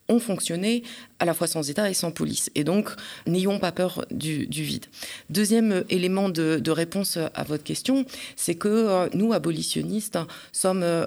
ont 0.08 0.20
fonctionné 0.20 0.82
à 1.18 1.24
la 1.24 1.34
fois 1.34 1.46
sans 1.46 1.68
État 1.68 1.88
et 1.90 1.94
sans 1.94 2.10
police. 2.10 2.50
Et 2.54 2.64
donc, 2.64 2.90
n'ayons 3.26 3.58
pas 3.58 3.72
peur 3.72 4.04
du, 4.10 4.46
vide. 4.46 4.86
Deuxième 5.28 5.84
élément 5.88 6.28
de, 6.28 6.70
réponse 6.70 7.16
à 7.16 7.44
votre 7.44 7.64
question, 7.64 8.04
c'est 8.36 8.54
que 8.54 8.68
euh, 8.68 9.08
nous, 9.14 9.32
abolitionnistes, 9.32 10.18
sommes 10.52 10.82
euh, 10.82 11.06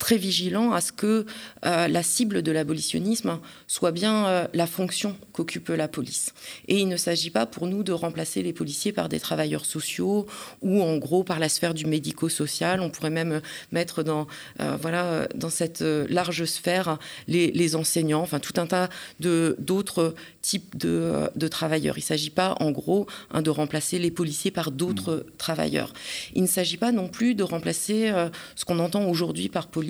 très 0.00 0.16
vigilant 0.16 0.72
à 0.72 0.80
ce 0.80 0.90
que 0.90 1.26
euh, 1.66 1.86
la 1.86 2.02
cible 2.02 2.42
de 2.42 2.50
l'abolitionnisme 2.50 3.38
soit 3.68 3.92
bien 3.92 4.26
euh, 4.26 4.48
la 4.54 4.66
fonction 4.66 5.14
qu'occupe 5.32 5.68
la 5.68 5.86
police. 5.86 6.32
Et 6.66 6.80
il 6.80 6.88
ne 6.88 6.96
s'agit 6.96 7.30
pas 7.30 7.46
pour 7.46 7.66
nous 7.68 7.84
de 7.84 7.92
remplacer 7.92 8.42
les 8.42 8.54
policiers 8.54 8.92
par 8.92 9.08
des 9.08 9.20
travailleurs 9.20 9.66
sociaux 9.66 10.26
ou 10.62 10.82
en 10.82 10.96
gros 10.96 11.22
par 11.22 11.38
la 11.38 11.50
sphère 11.50 11.74
du 11.74 11.84
médico-social. 11.84 12.80
On 12.80 12.88
pourrait 12.88 13.10
même 13.10 13.42
mettre 13.72 14.02
dans, 14.02 14.26
euh, 14.60 14.76
voilà, 14.80 15.28
dans 15.34 15.50
cette 15.50 15.82
large 15.82 16.46
sphère 16.46 16.98
les, 17.28 17.50
les, 17.52 17.76
enseignants, 17.76 18.22
enfin 18.22 18.40
tout 18.40 18.58
un 18.58 18.66
tas 18.66 18.88
d'autres 19.20 20.14
types 20.40 20.78
de, 20.78 21.28
de, 21.36 21.48
travailleurs. 21.48 21.98
Il 21.98 22.00
ne 22.00 22.04
s'agit 22.06 22.30
pas 22.30 22.56
en 22.58 22.70
gros 22.70 23.06
hein, 23.32 23.42
de 23.42 23.50
remplacer 23.50 23.98
les 23.98 24.10
policiers 24.10 24.50
par 24.50 24.70
d'autres 24.70 25.16
mmh. 25.16 25.36
travailleurs. 25.36 25.92
Il 26.34 26.42
ne 26.42 26.48
s'agit 26.48 26.78
pas 26.78 26.90
non 26.90 27.06
plus 27.06 27.34
de 27.34 27.42
remplacer 27.42 28.10
ce 28.56 28.64
qu'on 28.64 28.78
entend 28.78 29.04
aujourd'hui 29.04 29.50
par 29.50 29.66
police 29.66 29.89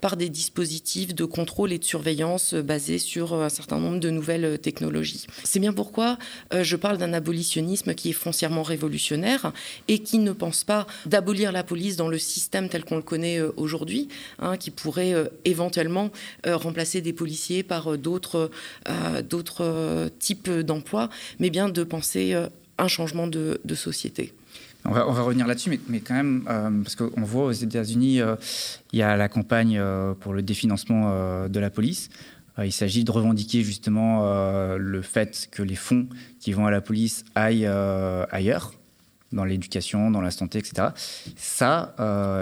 par 0.00 0.16
des 0.16 0.28
dispositifs 0.28 1.14
de 1.14 1.24
contrôle 1.24 1.72
et 1.72 1.78
de 1.78 1.84
surveillance 1.84 2.54
basés 2.54 2.98
sur 2.98 3.34
un 3.34 3.48
certain 3.48 3.78
nombre 3.78 4.00
de 4.00 4.10
nouvelles 4.10 4.58
technologies. 4.58 5.26
C'est 5.44 5.60
bien 5.60 5.72
pourquoi 5.72 6.18
euh, 6.52 6.64
je 6.64 6.76
parle 6.76 6.98
d'un 6.98 7.12
abolitionnisme 7.12 7.94
qui 7.94 8.10
est 8.10 8.14
foncièrement 8.14 8.62
révolutionnaire 8.62 9.52
et 9.88 10.00
qui 10.00 10.18
ne 10.18 10.32
pense 10.32 10.64
pas 10.64 10.86
d'abolir 11.06 11.52
la 11.52 11.62
police 11.62 11.96
dans 11.96 12.08
le 12.08 12.18
système 12.18 12.68
tel 12.68 12.84
qu'on 12.84 12.96
le 12.96 13.02
connaît 13.02 13.38
euh, 13.38 13.52
aujourd'hui, 13.56 14.08
hein, 14.38 14.56
qui 14.56 14.70
pourrait 14.70 15.14
euh, 15.14 15.26
éventuellement 15.44 16.10
remplacer 16.44 17.00
des 17.00 17.12
policiers 17.12 17.62
par 17.62 17.96
d'autres 17.98 18.50
types 20.18 20.50
d'emplois, 20.50 21.08
mais 21.38 21.50
bien 21.50 21.68
de 21.68 21.84
penser 21.84 22.34
un 22.78 22.88
changement 22.88 23.26
de 23.26 23.74
société. 23.74 24.32
On 24.84 24.92
va, 24.92 25.02
revenir 25.22 25.46
là-dessus, 25.46 25.78
mais, 25.88 26.00
quand 26.00 26.14
même, 26.14 26.44
euh, 26.48 26.70
parce 26.82 26.94
qu'on 26.94 27.22
voit 27.22 27.46
aux 27.46 27.52
États-Unis, 27.52 28.20
euh, 28.20 28.36
il 28.92 28.98
y 28.98 29.02
a 29.02 29.16
la 29.16 29.28
campagne 29.28 29.76
euh, 29.78 30.14
pour 30.14 30.32
le 30.32 30.42
définancement 30.42 31.48
de 31.48 31.60
la 31.60 31.70
police. 31.70 32.08
il 32.62 32.72
s'agit 32.72 33.04
de 33.04 33.10
revendiquer 33.10 33.62
justement 33.62 34.22
le 34.76 35.02
fait 35.02 35.48
que 35.50 35.62
les 35.62 35.74
fonds 35.74 36.08
qui 36.40 36.52
vont 36.52 36.66
à 36.66 36.70
la 36.70 36.80
police 36.80 37.24
aillent 37.34 37.68
ailleurs, 38.30 38.72
dans 39.30 39.44
l'éducation, 39.44 40.10
dans 40.10 40.22
la 40.22 40.30
santé, 40.30 40.58
etc. 40.58 40.88
Ça, 41.36 41.94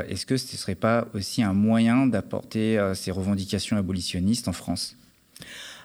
est-ce 0.08 0.24
que 0.24 0.36
ce 0.36 0.52
ne 0.52 0.58
serait 0.58 0.74
pas 0.74 1.08
aussi 1.14 1.42
un 1.42 1.52
moyen 1.52 2.06
d'apporter 2.06 2.80
ces 2.94 3.10
revendications 3.10 3.76
abolitionnistes 3.76 4.48
en 4.48 4.52
France? 4.52 4.96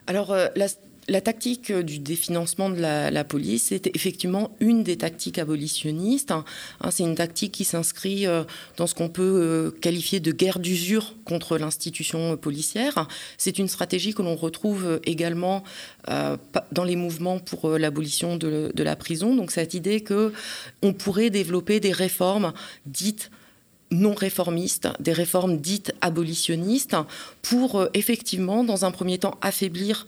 Alors, 0.08 0.36
la, 0.56 0.68
la 1.12 1.20
tactique 1.20 1.74
du 1.74 2.00
définancement 2.00 2.70
de 2.70 2.80
la, 2.80 3.24
police 3.26 3.74
est 3.74 3.94
effectivement 3.96 4.56
une 4.62 4.82
des 4.84 4.98
tactiques 4.98 5.40
abolitionnistes. 5.40 6.32
Hein, 6.32 6.46
c'est 6.90 7.04
une 7.04 7.16
tactique 7.16 7.52
qui 7.52 7.66
s'inscrit 7.66 8.26
euh, 8.26 8.44
dans 8.78 8.88
ce 8.88 8.96
qu'on 8.96 9.10
peut 9.10 9.22
euh, 9.22 9.72
qualifier 9.72 10.22
de 10.22 10.32
guerre 10.32 10.60
d'usure 10.60 11.14
contre 11.26 11.58
l'institution 11.58 12.38
policière. 12.38 13.10
C'est 13.38 13.60
une 13.60 13.68
stratégie 13.68 14.14
que 14.14 14.22
l'on 14.22 14.38
retrouve 14.38 15.02
également 15.04 15.64
euh, 16.08 16.38
dans 16.72 16.86
les 16.86 16.96
mouvements 16.96 17.40
pour 17.40 17.78
l'abolition 17.78 18.38
de, 18.38 18.72
de, 18.74 18.84
la 18.84 18.96
prison. 18.96 19.36
Donc 19.36 19.52
cette 19.52 19.74
idée 19.74 20.00
que 20.02 20.32
on 20.82 20.94
pourrait 20.94 21.30
développer 21.30 21.82
des 21.82 21.92
réformes 21.92 22.54
dites 22.86 23.32
non 23.92 24.14
réformistes, 24.14 24.88
des 25.00 25.12
réformes 25.12 25.58
dites 25.58 25.94
abolitionnistes, 26.02 26.96
pour 27.42 27.88
effectivement, 27.94 28.64
dans 28.64 28.86
un 28.86 28.92
premier 28.92 29.18
temps, 29.18 29.38
affaiblir 29.42 30.06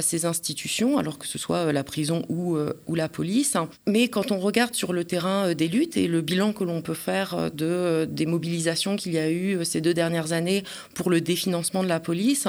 ces 0.00 0.26
institutions, 0.26 0.98
alors 0.98 1.18
que 1.18 1.26
ce 1.26 1.38
soit 1.38 1.72
la 1.72 1.84
prison 1.84 2.24
ou, 2.28 2.56
la 2.94 3.08
police. 3.08 3.56
Mais 3.86 4.08
quand 4.08 4.32
on 4.32 4.38
regarde 4.38 4.74
sur 4.74 4.92
le 4.92 5.04
terrain 5.04 5.54
des 5.54 5.68
luttes 5.68 5.96
et 5.96 6.06
le 6.06 6.20
bilan 6.20 6.52
que 6.52 6.64
l'on 6.64 6.82
peut 6.82 6.94
faire 6.94 7.50
de, 7.52 8.06
des 8.10 8.26
mobilisations 8.26 8.96
qu'il 8.96 9.12
y 9.12 9.18
a 9.18 9.30
eu 9.30 9.64
ces 9.64 9.80
deux 9.80 9.94
dernières 9.94 10.32
années 10.32 10.64
pour 10.94 11.10
le 11.10 11.20
définancement 11.20 11.82
de 11.82 11.88
la 11.88 12.00
police, 12.00 12.46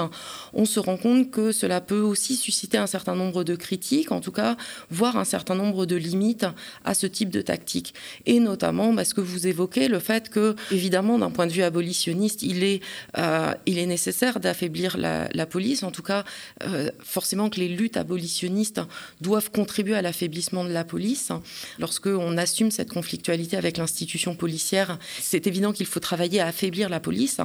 on 0.52 0.64
se 0.64 0.80
rend 0.80 0.96
compte 0.96 1.30
que 1.30 1.52
cela 1.52 1.80
peut 1.80 2.00
aussi 2.00 2.36
susciter 2.36 2.78
un 2.78 2.86
certain 2.86 3.14
nombre 3.14 3.44
de 3.44 3.54
critiques, 3.56 4.12
en 4.12 4.20
tout 4.20 4.32
cas, 4.32 4.56
voire 4.90 5.16
un 5.16 5.24
certain 5.24 5.54
nombre 5.54 5.86
de 5.86 5.96
limites 5.96 6.46
à 6.84 6.94
ce 6.94 7.06
type 7.06 7.30
de 7.30 7.40
tactique. 7.40 7.94
Et 8.26 8.40
notamment, 8.40 8.94
parce 8.94 9.12
que 9.12 9.20
vous 9.20 9.46
évoquez, 9.46 9.88
le 9.88 9.98
fait 9.98 10.28
que, 10.28 10.56
évidemment, 10.70 11.18
d'un 11.18 11.30
point 11.30 11.46
de 11.46 11.52
vue 11.52 11.62
abolitionniste, 11.62 12.42
il 12.42 12.64
est, 12.64 12.82
euh, 13.18 13.52
il 13.66 13.78
est 13.78 13.86
nécessaire 13.86 14.25
d'affaiblir 14.34 14.96
la, 14.96 15.46
police. 15.46 15.82
En 15.82 15.90
tout 15.90 16.02
cas, 16.02 16.24
euh, 16.64 16.90
forcément 16.98 17.48
que 17.50 17.60
les 17.60 17.68
luttes 17.68 17.96
abolitionnistes 17.96 18.80
doivent 19.20 19.50
contribuer 19.50 19.94
à 19.94 20.02
l'affaiblissement 20.02 20.64
de 20.64 20.72
la 20.72 20.84
police. 20.84 21.30
Lorsqu'on 21.78 22.36
assume 22.36 22.70
cette 22.70 22.92
conflictualité 22.92 23.56
avec 23.56 23.76
l'institution 23.76 24.34
policière, 24.34 24.98
c'est 25.20 25.46
évident 25.46 25.72
qu'il 25.72 25.86
faut 25.86 26.00
travailler 26.00 26.40
à 26.40 26.48
affaiblir 26.48 26.88
la 26.88 27.00
police. 27.00 27.38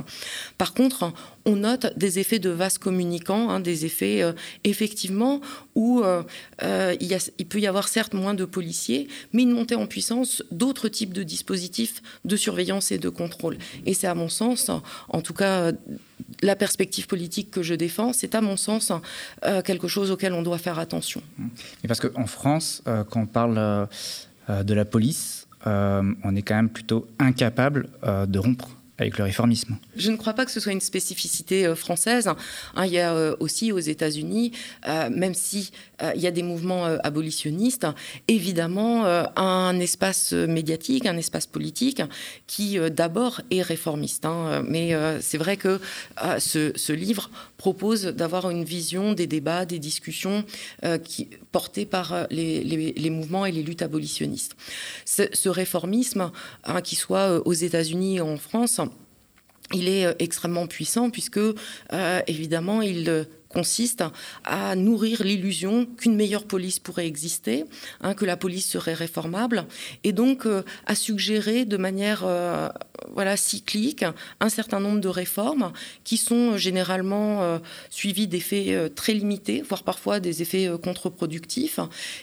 Par 0.57 0.73
contre, 0.73 1.13
on 1.45 1.57
note 1.57 1.93
des 1.97 2.19
effets 2.19 2.39
de 2.39 2.49
vase 2.49 2.77
communicants, 2.77 3.49
hein, 3.49 3.59
des 3.59 3.85
effets 3.85 4.21
euh, 4.21 4.33
effectivement 4.63 5.41
où 5.75 6.01
euh, 6.03 6.23
il, 6.99 7.17
il, 7.37 7.45
peut 7.45 7.59
y 7.59 7.67
avoir 7.67 7.87
certes 7.87 8.13
moins 8.13 8.33
de 8.33 8.45
policiers, 8.45 9.07
mais 9.33 9.43
une 9.43 9.51
montée 9.51 9.75
en 9.75 9.87
puissance 9.87 10.43
d'autres 10.51 10.89
types 10.89 11.13
de 11.13 11.23
dispositifs 11.23 12.01
de 12.25 12.35
surveillance 12.35 12.91
et 12.91 12.97
de 12.97 13.09
contrôle. 13.09 13.57
Et 13.85 13.93
c'est 13.93 14.07
à 14.07 14.15
mon 14.15 14.29
sens, 14.29 14.69
en 15.09 15.21
tout 15.21 15.33
cas 15.33 15.71
la 16.41 16.55
perspective 16.55 17.07
politique 17.07 17.51
que 17.51 17.63
je 17.63 17.73
défends, 17.73 18.13
c'est 18.13 18.35
à 18.35 18.41
mon 18.41 18.57
sens 18.57 18.91
quelque 19.63 19.87
chose 19.87 20.11
auquel 20.11 20.33
on 20.33 20.41
doit 20.41 20.57
faire 20.57 20.79
attention. 20.79 21.21
Mais 21.37 21.87
parce 21.87 21.99
qu'en 21.99 22.27
France, 22.27 22.83
quand 22.85 23.21
on 23.21 23.25
parle 23.25 23.87
de 24.49 24.73
la 24.73 24.85
police, 24.85 25.47
on 25.65 26.35
est 26.35 26.41
quand 26.41 26.55
même 26.55 26.69
plutôt 26.69 27.07
incapable 27.19 27.89
de 28.03 28.39
rompre 28.39 28.69
le 29.09 29.23
réformisme. 29.23 29.77
Je 29.95 30.11
ne 30.11 30.17
crois 30.17 30.33
pas 30.33 30.45
que 30.45 30.51
ce 30.51 30.59
soit 30.59 30.71
une 30.71 30.81
spécificité 30.81 31.65
euh, 31.65 31.75
française. 31.75 32.27
Hein, 32.27 32.85
il 32.85 32.91
y 32.91 32.99
a 32.99 33.13
euh, 33.13 33.35
aussi 33.39 33.71
aux 33.71 33.79
États-Unis, 33.79 34.51
euh, 34.87 35.09
même 35.09 35.33
si 35.33 35.71
il 36.15 36.21
y 36.21 36.25
a 36.25 36.31
des 36.31 36.41
mouvements 36.41 36.85
abolitionnistes, 37.03 37.85
évidemment 38.27 39.05
un 39.35 39.79
espace 39.79 40.33
médiatique, 40.33 41.05
un 41.05 41.15
espace 41.15 41.45
politique 41.45 42.01
qui 42.47 42.79
d'abord 42.89 43.41
est 43.51 43.61
réformiste. 43.61 44.25
Hein. 44.25 44.63
mais 44.67 44.95
c'est 45.21 45.37
vrai 45.37 45.57
que 45.57 45.79
ce, 46.39 46.91
livre 46.91 47.29
propose 47.57 48.05
d'avoir 48.05 48.49
une 48.49 48.63
vision 48.63 49.13
des 49.13 49.27
débats, 49.27 49.65
des 49.65 49.77
discussions 49.77 50.43
portées 51.51 51.85
par 51.85 52.25
les, 52.31 53.09
mouvements 53.11 53.45
et 53.45 53.51
les 53.51 53.61
luttes 53.61 53.83
abolitionnistes. 53.83 54.55
Ce, 55.05 55.49
réformisme, 55.49 56.31
hein, 56.63 56.81
qu'il 56.81 56.97
soit 56.97 57.45
aux 57.45 57.53
États-Unis 57.53 58.21
ou 58.21 58.27
en 58.27 58.37
France, 58.37 58.81
il 59.73 59.87
est 59.89 60.05
euh, 60.05 60.13
extrêmement 60.19 60.67
puissant 60.67 61.09
puisque, 61.09 61.37
euh, 61.37 62.21
évidemment, 62.27 62.81
il 62.81 63.09
euh, 63.09 63.23
consiste 63.51 64.03
à 64.43 64.75
nourrir 64.75 65.23
l'illusion 65.23 65.85
qu'une 65.85 66.15
meilleure 66.15 66.45
police 66.45 66.79
pourrait 66.79 67.07
exister, 67.07 67.65
hein, 68.01 68.13
que 68.13 68.25
la 68.25 68.37
police 68.37 68.67
serait 68.67 68.93
réformable, 68.93 69.65
et 70.03 70.13
donc 70.13 70.45
euh, 70.45 70.63
à 70.85 70.95
suggérer 70.95 71.65
de 71.65 71.77
manière 71.77 72.21
euh, 72.23 72.69
voilà 73.13 73.35
cyclique 73.37 74.05
un 74.39 74.49
certain 74.49 74.79
nombre 74.79 74.99
de 74.99 75.07
réformes 75.07 75.71
qui 76.03 76.17
sont 76.17 76.57
généralement 76.57 77.43
euh, 77.43 77.59
suivies 77.89 78.27
d'effets 78.27 78.89
très 78.95 79.13
limités, 79.13 79.61
voire 79.61 79.83
parfois 79.83 80.19
des 80.19 80.41
effets 80.41 80.69
contre-productifs. 80.81 81.79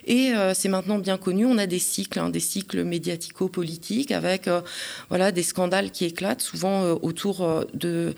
Et 0.07 0.33
c'est 0.55 0.69
maintenant 0.69 0.99
bien 0.99 1.19
connu, 1.19 1.45
on 1.45 1.59
a 1.59 1.67
des 1.67 1.79
cycles, 1.79 2.19
hein, 2.19 2.31
des 2.31 2.41
cycles 2.41 2.85
médiatico-politiques 2.85 4.13
avec 4.13 4.49
voilà 5.09 5.33
des 5.33 5.43
scandales 5.43 5.91
qui 5.91 6.05
éclatent 6.05 6.41
souvent 6.41 6.93
autour 7.03 7.67
de, 7.75 8.15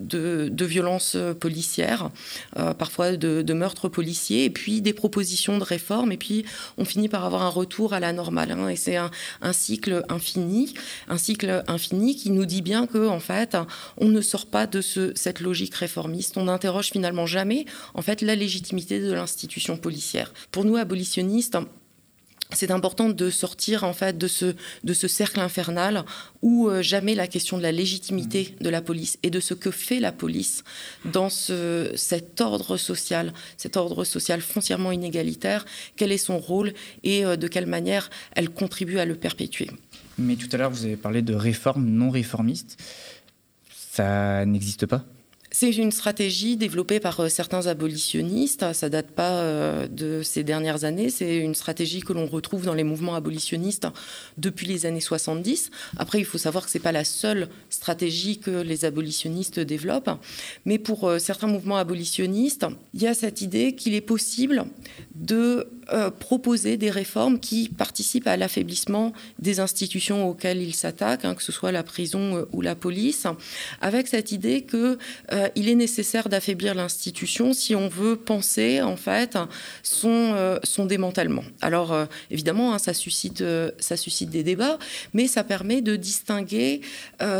de 0.00 0.64
violences 0.64 1.16
policières 1.40 1.93
euh, 2.58 2.74
parfois 2.74 3.16
de, 3.16 3.52
meurtres 3.52 3.88
policiers, 3.88 4.44
et 4.44 4.50
puis 4.50 4.80
des 4.80 4.92
propositions 4.92 5.58
de 5.58 5.64
réforme, 5.64 6.12
et 6.12 6.16
puis 6.16 6.44
on 6.76 6.84
finit 6.84 7.08
par 7.08 7.24
avoir 7.24 7.42
un 7.42 7.48
retour 7.48 7.92
à 7.92 8.00
la 8.00 8.12
normale. 8.12 8.50
Hein. 8.50 8.68
et 8.68 8.76
c'est 8.76 8.96
un, 8.96 9.10
cycle 9.52 10.04
infini, 10.08 10.74
un 11.08 11.18
cycle 11.18 11.62
infini 11.68 12.16
qui 12.16 12.30
nous 12.30 12.46
dit 12.46 12.62
bien 12.62 12.86
que 12.86 13.06
en 13.08 13.20
fait, 13.20 13.56
on 13.98 14.08
ne 14.08 14.20
sort 14.20 14.46
pas 14.46 14.66
de 14.66 14.80
ce, 14.80 15.12
cette 15.14 15.40
logique 15.40 15.74
réformiste. 15.74 16.36
On 16.36 16.44
n'interroge 16.44 16.90
finalement 16.90 17.26
jamais 17.26 17.66
en 17.94 18.02
fait 18.02 18.22
la 18.22 18.34
légitimité 18.34 19.00
de 19.00 19.12
l'institution 19.12 19.76
policière. 19.76 20.32
Pour 20.50 20.64
nous 20.64 20.76
abolitionnistes, 20.76 21.56
c'est 22.54 22.70
important 22.70 23.08
de 23.08 23.30
sortir 23.30 23.84
en 23.84 23.92
fait 23.92 24.16
de 24.18 24.28
ce, 24.28 24.54
de 24.82 24.92
ce 24.92 25.08
cercle 25.08 25.40
infernal 25.40 26.04
où 26.42 26.68
euh, 26.68 26.82
jamais 26.82 27.14
la 27.14 27.26
question 27.26 27.58
de 27.58 27.62
la 27.62 27.72
légitimité 27.72 28.54
de 28.60 28.68
la 28.68 28.82
police 28.82 29.18
et 29.22 29.30
de 29.30 29.40
ce 29.40 29.54
que 29.54 29.70
fait 29.70 30.00
la 30.00 30.12
police 30.12 30.64
dans 31.04 31.30
ce, 31.30 31.92
cet 31.96 32.40
ordre 32.40 32.76
social, 32.76 33.32
cet 33.56 33.76
ordre 33.76 34.04
social 34.04 34.40
foncièrement 34.40 34.92
inégalitaire, 34.92 35.64
quel 35.96 36.12
est 36.12 36.18
son 36.18 36.38
rôle 36.38 36.72
et 37.02 37.24
euh, 37.24 37.36
de 37.36 37.48
quelle 37.48 37.66
manière 37.66 38.10
elle 38.34 38.50
contribue 38.50 38.98
à 38.98 39.04
le 39.04 39.14
perpétuer. 39.14 39.70
Mais 40.18 40.36
tout 40.36 40.48
à 40.52 40.56
l'heure, 40.56 40.70
vous 40.70 40.84
avez 40.84 40.96
parlé 40.96 41.22
de 41.22 41.34
réforme 41.34 41.84
non 41.84 42.10
réformiste. 42.10 42.78
Ça 43.90 44.44
n'existe 44.44 44.86
pas? 44.86 45.04
C'est 45.54 45.70
une 45.70 45.92
stratégie 45.92 46.56
développée 46.56 46.98
par 46.98 47.20
euh, 47.20 47.28
certains 47.28 47.68
abolitionnistes. 47.68 48.72
Ça 48.72 48.88
date 48.88 49.12
pas 49.12 49.34
euh, 49.34 49.86
de 49.86 50.20
ces 50.24 50.42
dernières 50.42 50.82
années. 50.82 51.10
C'est 51.10 51.36
une 51.36 51.54
stratégie 51.54 52.00
que 52.00 52.12
l'on 52.12 52.26
retrouve 52.26 52.64
dans 52.64 52.74
les 52.74 52.82
mouvements 52.82 53.14
abolitionnistes 53.14 53.86
depuis 54.36 54.66
les 54.66 54.84
années 54.84 55.00
70. 55.00 55.70
Après, 55.96 56.18
il 56.18 56.24
faut 56.24 56.38
savoir 56.38 56.64
que 56.64 56.72
c'est 56.72 56.80
pas 56.80 56.90
la 56.90 57.04
seule 57.04 57.48
stratégie 57.70 58.38
que 58.38 58.50
les 58.50 58.84
abolitionnistes 58.84 59.60
développent. 59.60 60.10
Mais 60.64 60.78
pour 60.78 61.04
euh, 61.04 61.20
certains 61.20 61.46
mouvements 61.46 61.76
abolitionnistes, 61.76 62.66
il 62.92 63.02
y 63.02 63.06
a 63.06 63.14
cette 63.14 63.40
idée 63.40 63.76
qu'il 63.76 63.94
est 63.94 64.00
possible 64.00 64.64
de 65.14 65.68
proposer 66.18 66.76
des 66.76 66.90
réformes 66.90 67.38
qui 67.38 67.68
participent 67.68 68.26
à 68.26 68.36
l'affaiblissement 68.36 69.12
des 69.38 69.60
institutions 69.60 70.28
auxquelles 70.28 70.62
ils 70.62 70.74
s'attaquent, 70.74 71.24
hein, 71.24 71.34
que 71.34 71.42
ce 71.42 71.52
soit 71.52 71.72
la 71.72 71.82
prison 71.82 72.46
ou 72.52 72.60
la 72.60 72.74
police, 72.74 73.26
avec 73.80 74.08
cette 74.08 74.32
idée 74.32 74.62
que 74.62 74.98
euh, 75.32 75.48
est 75.54 75.74
nécessaire 75.74 76.28
d'affaiblir 76.28 76.74
l'institution 76.74 77.52
si 77.52 77.74
on 77.74 77.88
veut 77.88 78.16
penser 78.16 78.82
en 78.82 78.96
fait 78.96 79.38
son, 79.82 80.32
euh, 80.34 80.58
démantèlement. 80.86 81.44
Alors 81.60 81.92
euh, 81.92 82.06
évidemment, 82.30 82.74
hein, 82.74 82.78
ça 82.78 82.92
suscite 82.94 83.42
des 83.42 84.42
débats, 84.42 84.78
mais 85.12 85.26
ça 85.26 85.44
permet 85.44 85.80
de 85.80 85.96
distinguer 85.96 86.80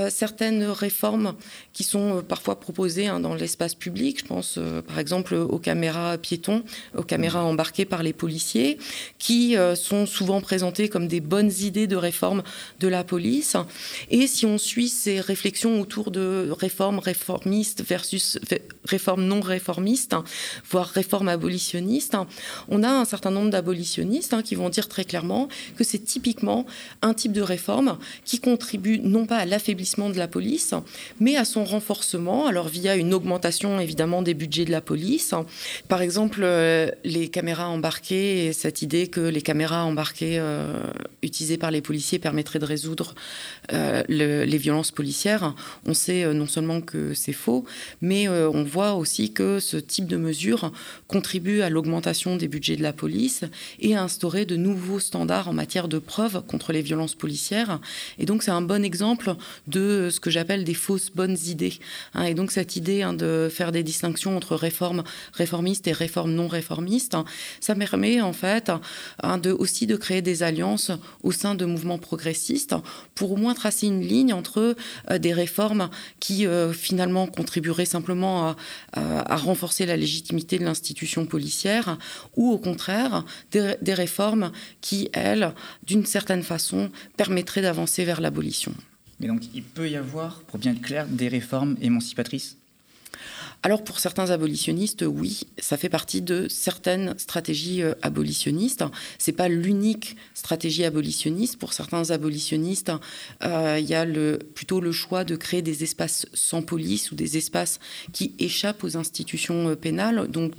certaines 0.08 0.64
réformes 0.64 1.34
qui 1.74 1.84
sont 1.84 2.22
parfois 2.26 2.58
proposées 2.58 3.06
hein, 3.06 3.20
dans 3.20 3.34
l'espace 3.34 3.74
public. 3.74 4.20
Je 4.20 4.24
pense 4.24 4.58
par 4.88 4.98
exemple 4.98 5.34
aux 5.34 5.58
caméras 5.58 6.16
piétons, 6.16 6.62
aux 6.96 7.02
caméras 7.02 7.44
embarquées 7.44 7.84
par 7.84 8.02
les 8.02 8.12
policiers, 8.12 8.78
qui 9.18 9.56
sont 9.74 10.06
souvent 10.06 10.40
présentées 10.40 10.88
comme 10.88 11.08
des 11.08 11.20
bonnes 11.20 11.52
idées 11.60 11.86
de 11.86 11.96
réforme 11.96 12.42
de 12.80 12.88
la 12.88 13.04
police. 13.04 13.56
Et 14.10 14.26
si 14.26 14.46
on 14.46 14.56
suit 14.56 14.88
ces 14.88 15.20
réflexions 15.20 15.80
autour 15.80 16.10
de 16.10 16.48
réformes 16.50 17.00
réformistes 17.00 17.82
versus 17.86 18.38
réforme 18.84 19.24
non 19.24 19.40
réformiste, 19.40 20.14
voire 20.70 20.88
réforme 20.88 21.28
abolitionniste, 21.28 22.16
on 22.68 22.82
a 22.82 22.88
un 22.88 23.04
certain 23.04 23.30
nombre 23.30 23.50
d'abolitionnistes 23.50 24.34
hein, 24.34 24.42
qui 24.42 24.54
vont 24.54 24.68
dire 24.68 24.88
très 24.88 25.04
clairement 25.04 25.48
que 25.76 25.84
c'est 25.84 25.98
typiquement 25.98 26.66
un 27.02 27.14
type 27.14 27.32
de 27.32 27.42
réforme 27.42 27.98
qui 28.24 28.38
contribue 28.38 28.98
non 28.98 29.26
pas 29.26 29.38
à 29.38 29.44
l'affaiblissement 29.44 30.10
de 30.10 30.18
la 30.18 30.28
police, 30.28 30.74
mais 31.20 31.36
à 31.36 31.44
son 31.44 31.63
renforcement, 31.64 32.46
alors 32.46 32.68
via 32.68 32.96
une 32.96 33.14
augmentation 33.14 33.80
évidemment 33.80 34.22
des 34.22 34.34
budgets 34.34 34.64
de 34.64 34.70
la 34.70 34.80
police. 34.80 35.34
Par 35.88 36.02
exemple, 36.02 36.40
euh, 36.42 36.90
les 37.04 37.28
caméras 37.28 37.68
embarquées 37.68 38.46
et 38.46 38.52
cette 38.52 38.82
idée 38.82 39.08
que 39.08 39.20
les 39.20 39.42
caméras 39.42 39.84
embarquées 39.84 40.38
euh, 40.38 40.82
utilisées 41.22 41.58
par 41.58 41.70
les 41.70 41.80
policiers 41.80 42.18
permettraient 42.18 42.58
de 42.58 42.64
résoudre 42.64 43.14
euh, 43.72 44.02
les 44.08 44.58
violences 44.58 44.90
policières. 44.90 45.54
On 45.86 45.94
sait 45.94 46.32
non 46.34 46.46
seulement 46.46 46.80
que 46.80 47.14
c'est 47.14 47.32
faux, 47.32 47.64
mais 48.00 48.28
on 48.28 48.64
voit 48.64 48.94
aussi 48.94 49.32
que 49.32 49.60
ce 49.60 49.76
type 49.76 50.06
de 50.06 50.16
mesure 50.16 50.72
contribue 51.08 51.62
à 51.62 51.70
l'augmentation 51.70 52.36
des 52.36 52.48
budgets 52.48 52.76
de 52.76 52.82
la 52.82 52.92
police 52.92 53.44
et 53.80 53.96
à 53.96 54.02
instaurer 54.02 54.44
de 54.44 54.56
nouveaux 54.56 55.00
standards 55.00 55.48
en 55.48 55.52
matière 55.52 55.88
de 55.88 55.98
preuves 55.98 56.42
contre 56.46 56.72
les 56.72 56.82
violences 56.82 57.14
policières. 57.14 57.80
Et 58.18 58.26
donc 58.26 58.42
c'est 58.42 58.50
un 58.50 58.62
bon 58.62 58.84
exemple 58.84 59.34
de 59.66 60.08
ce 60.10 60.20
que 60.20 60.30
j'appelle 60.30 60.64
des 60.64 60.74
fausses 60.74 61.10
bonnes 61.14 61.36
idées. 61.46 61.53
Hein. 62.14 62.24
et 62.24 62.34
donc 62.34 62.50
cette 62.50 62.76
idée 62.76 63.02
hein, 63.02 63.12
de 63.12 63.48
faire 63.50 63.72
des 63.72 63.82
distinctions 63.82 64.36
entre 64.36 64.56
réformes 64.56 65.04
réformistes 65.32 65.86
et 65.86 65.92
réformes 65.92 66.32
non 66.32 66.48
réformistes, 66.48 67.16
ça 67.60 67.74
permet 67.74 68.20
en 68.20 68.32
fait, 68.32 68.70
hein, 69.22 69.40
aussi 69.58 69.86
de 69.86 69.96
créer 69.96 70.22
des 70.22 70.42
alliances 70.42 70.90
au 71.22 71.32
sein 71.32 71.54
de 71.54 71.64
mouvements 71.64 71.98
progressistes 71.98 72.74
pour 73.14 73.32
au 73.32 73.36
moins 73.36 73.54
tracer 73.54 73.86
une 73.86 74.02
ligne 74.02 74.32
entre 74.32 74.76
des 75.18 75.32
réformes 75.32 75.90
qui 76.20 76.46
finalement 76.72 77.26
contribueraient 77.26 77.84
simplement 77.84 78.54
à, 78.92 79.36
renforcer 79.36 79.86
la 79.86 79.96
légitimité 79.96 80.58
de 80.58 80.64
l'institution 80.64 81.26
policière 81.26 81.98
ou 82.36 82.50
au 82.50 82.58
contraire 82.58 83.24
des 83.50 83.94
réformes 83.94 84.52
qui, 84.80 85.08
elles, 85.12 85.52
d'une 85.84 86.06
certaine 86.06 86.42
façon, 86.42 86.90
permettraient 87.16 87.62
d'avancer 87.62 88.04
vers 88.04 88.20
l'abolition. 88.20 88.72
Mais 89.20 89.26
donc 89.28 89.42
il 89.54 89.62
peut 89.62 89.88
y 89.88 89.96
avoir, 89.96 90.40
pour 90.42 90.58
bien 90.58 90.72
être 90.72 90.82
clair, 90.82 91.06
des 91.06 91.28
réformes 91.28 91.76
émancipatrices 91.80 92.58
alors 93.64 93.82
pour 93.82 93.98
certains 93.98 94.30
abolitionnistes, 94.30 95.06
oui, 95.08 95.40
ça 95.56 95.78
fait 95.78 95.88
partie 95.88 96.20
de 96.20 96.48
certaines 96.50 97.14
stratégies 97.16 97.80
euh, 97.80 97.94
abolitionnistes. 98.02 98.84
C'est 99.16 99.32
pas 99.32 99.48
l'unique 99.48 100.16
stratégie 100.34 100.84
abolitionniste. 100.84 101.56
Pour 101.56 101.72
certains 101.72 102.10
abolitionnistes, 102.10 102.92
euh, 103.42 103.78
il 103.80 103.86
y 103.86 103.94
a 103.94 104.04
plutôt 104.54 104.82
le 104.82 104.92
choix 104.92 105.24
de 105.24 105.34
créer 105.34 105.62
des 105.62 105.82
espaces 105.82 106.26
sans 106.34 106.60
police 106.60 107.10
ou 107.10 107.14
des 107.14 107.38
espaces 107.38 107.80
qui 108.12 108.34
échappent 108.38 108.84
aux 108.84 108.98
institutions 108.98 109.70
euh, 109.70 109.76
pénales. 109.76 110.28
Donc 110.28 110.52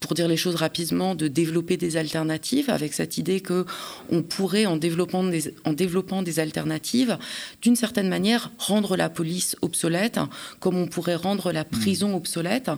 pour 0.00 0.14
dire 0.14 0.26
les 0.26 0.38
choses 0.38 0.54
rapidement, 0.54 1.14
de 1.14 1.28
développer 1.28 1.76
des 1.76 1.98
alternatives 1.98 2.70
avec 2.70 2.94
cette 2.94 3.18
idée 3.18 3.42
que 3.42 3.66
on 4.08 4.22
pourrait 4.22 4.64
en 4.64 4.78
développant 4.78 5.22
des 5.22 6.38
alternatives, 6.38 7.18
d'une 7.60 7.76
certaine 7.76 8.08
manière 8.08 8.50
rendre 8.56 8.96
la 8.96 9.10
police 9.10 9.54
obsolète, 9.60 10.18
comme 10.60 10.78
on 10.78 10.86
pourrait 10.86 11.14
rendre 11.14 11.52
la 11.52 11.66
prison 11.66 12.08
obsolète 12.08 12.21
obsolète. 12.22 12.70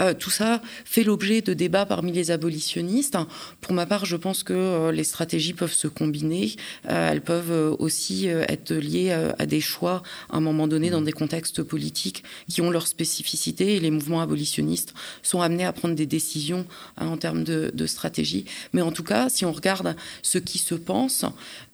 Euh, 0.00 0.14
tout 0.14 0.30
ça 0.30 0.62
fait 0.84 1.02
l'objet 1.02 1.42
de 1.42 1.54
débats 1.54 1.86
parmi 1.86 2.12
les 2.12 2.30
abolitionnistes. 2.30 3.18
Pour 3.60 3.72
ma 3.72 3.84
part, 3.84 4.04
je 4.04 4.16
pense 4.16 4.44
que 4.44 4.52
euh, 4.52 4.92
les 4.92 5.02
stratégies 5.02 5.54
peuvent 5.54 5.72
se 5.72 5.88
combiner. 5.88 6.54
Euh, 6.88 7.10
elles 7.10 7.22
peuvent 7.22 7.76
aussi 7.78 8.26
être 8.26 8.72
liées 8.72 9.12
à 9.38 9.46
des 9.46 9.60
choix 9.60 10.02
à 10.30 10.36
un 10.36 10.40
moment 10.40 10.68
donné 10.68 10.90
dans 10.90 11.02
des 11.02 11.12
contextes 11.12 11.62
politiques 11.62 12.22
qui 12.48 12.60
ont 12.60 12.70
leur 12.70 12.86
spécificité 12.86 13.74
et 13.74 13.80
les 13.80 13.90
mouvements 13.90 14.20
abolitionnistes 14.20 14.94
sont 15.22 15.40
amenés 15.40 15.64
à 15.64 15.72
prendre 15.72 15.94
des 15.94 16.06
décisions 16.06 16.66
hein, 16.98 17.08
en 17.08 17.16
termes 17.16 17.42
de, 17.42 17.70
de, 17.74 17.86
stratégie. 17.86 18.44
Mais 18.72 18.82
en 18.82 18.92
tout 18.92 19.02
cas, 19.02 19.28
si 19.28 19.44
on 19.44 19.52
regarde 19.52 19.96
ce 20.22 20.38
qui 20.38 20.58
se 20.58 20.74
pense, 20.74 21.24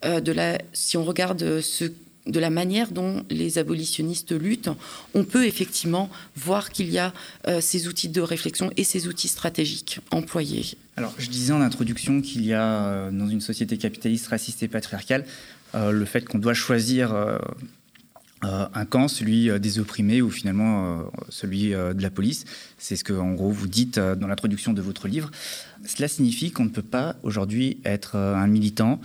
de 0.03 0.33
la, 0.33 0.59
si 0.73 0.97
on 0.97 1.05
regarde 1.05 1.61
ce 1.61 1.85
de 2.27 2.39
la 2.39 2.51
manière 2.51 2.93
dont 2.93 3.25
les 3.31 3.59
abolitionnistes 3.59 4.33
luttent, 4.33 4.71
on 5.15 5.25
peut 5.25 5.45
effectivement 5.45 6.11
voir 6.37 6.71
qu'il 6.71 6.91
y 6.91 6.99
a 6.99 7.13
euh, 7.49 7.61
ces 7.61 7.89
outils 7.89 8.09
de 8.09 8.21
réflexion 8.21 8.71
et 8.77 8.85
ces 8.85 9.09
outils 9.09 9.29
stratégiques 9.29 10.01
employés. 10.11 10.77
Alors, 10.97 11.15
je 11.19 11.29
disais 11.29 11.53
en 11.53 11.61
introduction 11.61 12.21
qu'il 12.21 12.45
y 12.45 12.53
a 12.53 12.85
euh, 12.85 13.11
dans 13.11 13.29
une 13.29 13.41
société 13.41 13.77
capitaliste, 13.77 14.29
raciste 14.29 14.63
et 14.63 14.69
patriarcale, 14.69 15.25
euh, 15.75 15.91
le 15.91 16.05
fait 16.05 16.25
qu'on 16.25 16.39
doit 16.39 16.55
choisir 16.55 17.15
un 18.45 18.85
camp, 18.87 19.07
celui 19.07 19.49
des 19.61 19.79
opprimés 19.79 20.21
ou 20.21 20.29
finalement 20.29 21.05
celui 21.29 21.71
de 21.71 22.03
la 22.03 22.11
police. 22.11 22.45
C'est 22.77 22.97
ce 22.97 23.05
que, 23.05 23.13
en 23.13 23.35
gros, 23.35 23.51
vous 23.51 23.69
dites 23.69 24.01
dans 24.01 24.27
l'introduction 24.27 24.73
de 24.73 24.83
votre 24.83 25.07
livre. 25.07 25.31
Cela 25.87 26.09
signifie 26.09 26.51
qu'on 26.51 26.65
ne 26.65 26.71
peut 26.71 26.83
pas 26.83 27.15
aujourd'hui 27.23 27.79
être 27.85 28.17
un 28.17 28.49
militant 28.49 29.01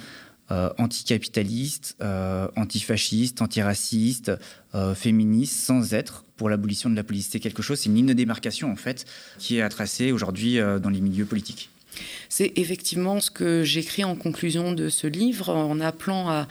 euh, 0.50 0.70
anticapitaliste, 0.78 1.98
euh, 2.02 2.48
antifasciste, 2.56 3.42
antiraciste, 3.42 4.32
euh, 4.76 4.96
féministe, 4.96 5.58
sans 5.58 5.94
être 5.94 6.24
pour 6.38 6.50
l'abolition 6.50 6.90
de 6.90 6.96
la 6.96 7.04
police. 7.04 7.28
C'est 7.32 7.42
quelque 7.42 7.62
chose, 7.62 7.80
c'est 7.80 7.90
une 7.90 7.96
ligne 7.96 8.06
de 8.06 8.14
démarcation 8.14 8.72
en 8.72 8.78
fait, 8.78 9.06
qui 9.40 9.58
est 9.58 9.62
à 9.62 9.68
tracer 9.68 10.14
aujourd'hui 10.14 10.60
dans 10.82 10.90
les 10.90 11.02
milieux 11.02 11.26
politiques. 11.26 11.70
C'est 12.30 12.54
effectivement 12.56 13.20
ce 13.20 13.32
que 13.32 13.64
j'écris 13.64 14.04
en 14.04 14.16
conclusion 14.16 14.72
de 14.72 14.88
ce 14.88 15.08
livre, 15.08 15.50
en 15.50 15.80
appelant 15.82 16.30
à 16.30 16.48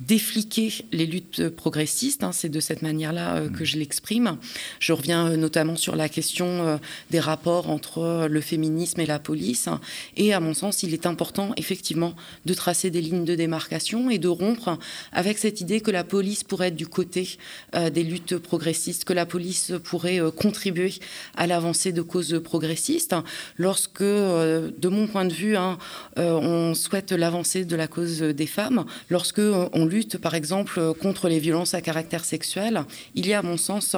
défliquer 0.00 0.72
les 0.92 1.06
luttes 1.06 1.48
progressistes. 1.48 2.22
Hein, 2.22 2.32
c'est 2.32 2.48
de 2.48 2.60
cette 2.60 2.82
manière-là 2.82 3.36
euh, 3.36 3.48
que 3.48 3.64
je 3.64 3.78
l'exprime. 3.78 4.38
Je 4.80 4.92
reviens 4.92 5.28
euh, 5.28 5.36
notamment 5.36 5.76
sur 5.76 5.96
la 5.96 6.08
question 6.08 6.46
euh, 6.46 6.76
des 7.10 7.20
rapports 7.20 7.70
entre 7.70 8.26
le 8.28 8.40
féminisme 8.40 9.00
et 9.00 9.06
la 9.06 9.18
police. 9.18 9.68
Et 10.16 10.32
à 10.32 10.40
mon 10.40 10.54
sens, 10.54 10.82
il 10.82 10.94
est 10.94 11.06
important 11.06 11.52
effectivement 11.56 12.14
de 12.46 12.54
tracer 12.54 12.90
des 12.90 13.00
lignes 13.00 13.24
de 13.24 13.34
démarcation 13.34 14.10
et 14.10 14.18
de 14.18 14.28
rompre 14.28 14.78
avec 15.12 15.38
cette 15.38 15.60
idée 15.60 15.80
que 15.80 15.90
la 15.90 16.04
police 16.04 16.44
pourrait 16.44 16.68
être 16.68 16.76
du 16.76 16.86
côté 16.86 17.38
des 17.74 18.02
luttes 18.02 18.36
progressistes, 18.36 19.04
que 19.04 19.12
la 19.12 19.26
police 19.26 19.72
pourrait 19.84 20.20
contribuer 20.36 20.94
à 21.36 21.46
l'avancée 21.46 21.92
de 21.92 22.02
causes 22.02 22.40
progressistes. 22.42 23.14
Lorsque, 23.56 24.02
de 24.02 24.88
mon 24.88 25.06
point 25.06 25.24
de 25.24 25.32
vue, 25.32 25.56
hein, 25.56 25.78
on 26.16 26.74
souhaite 26.74 27.12
l'avancée 27.12 27.64
de 27.64 27.76
la 27.76 27.86
cause 27.86 28.20
des 28.20 28.46
femmes, 28.46 28.84
lorsque 29.08 29.40
on 29.40 29.87
lutte, 29.88 30.18
par 30.18 30.34
exemple, 30.34 30.94
contre 31.00 31.28
les 31.28 31.38
violences 31.38 31.74
à 31.74 31.80
caractère 31.80 32.24
sexuel, 32.24 32.84
il 33.14 33.26
y 33.26 33.32
a, 33.32 33.40
à 33.40 33.42
mon 33.42 33.56
sens, 33.56 33.96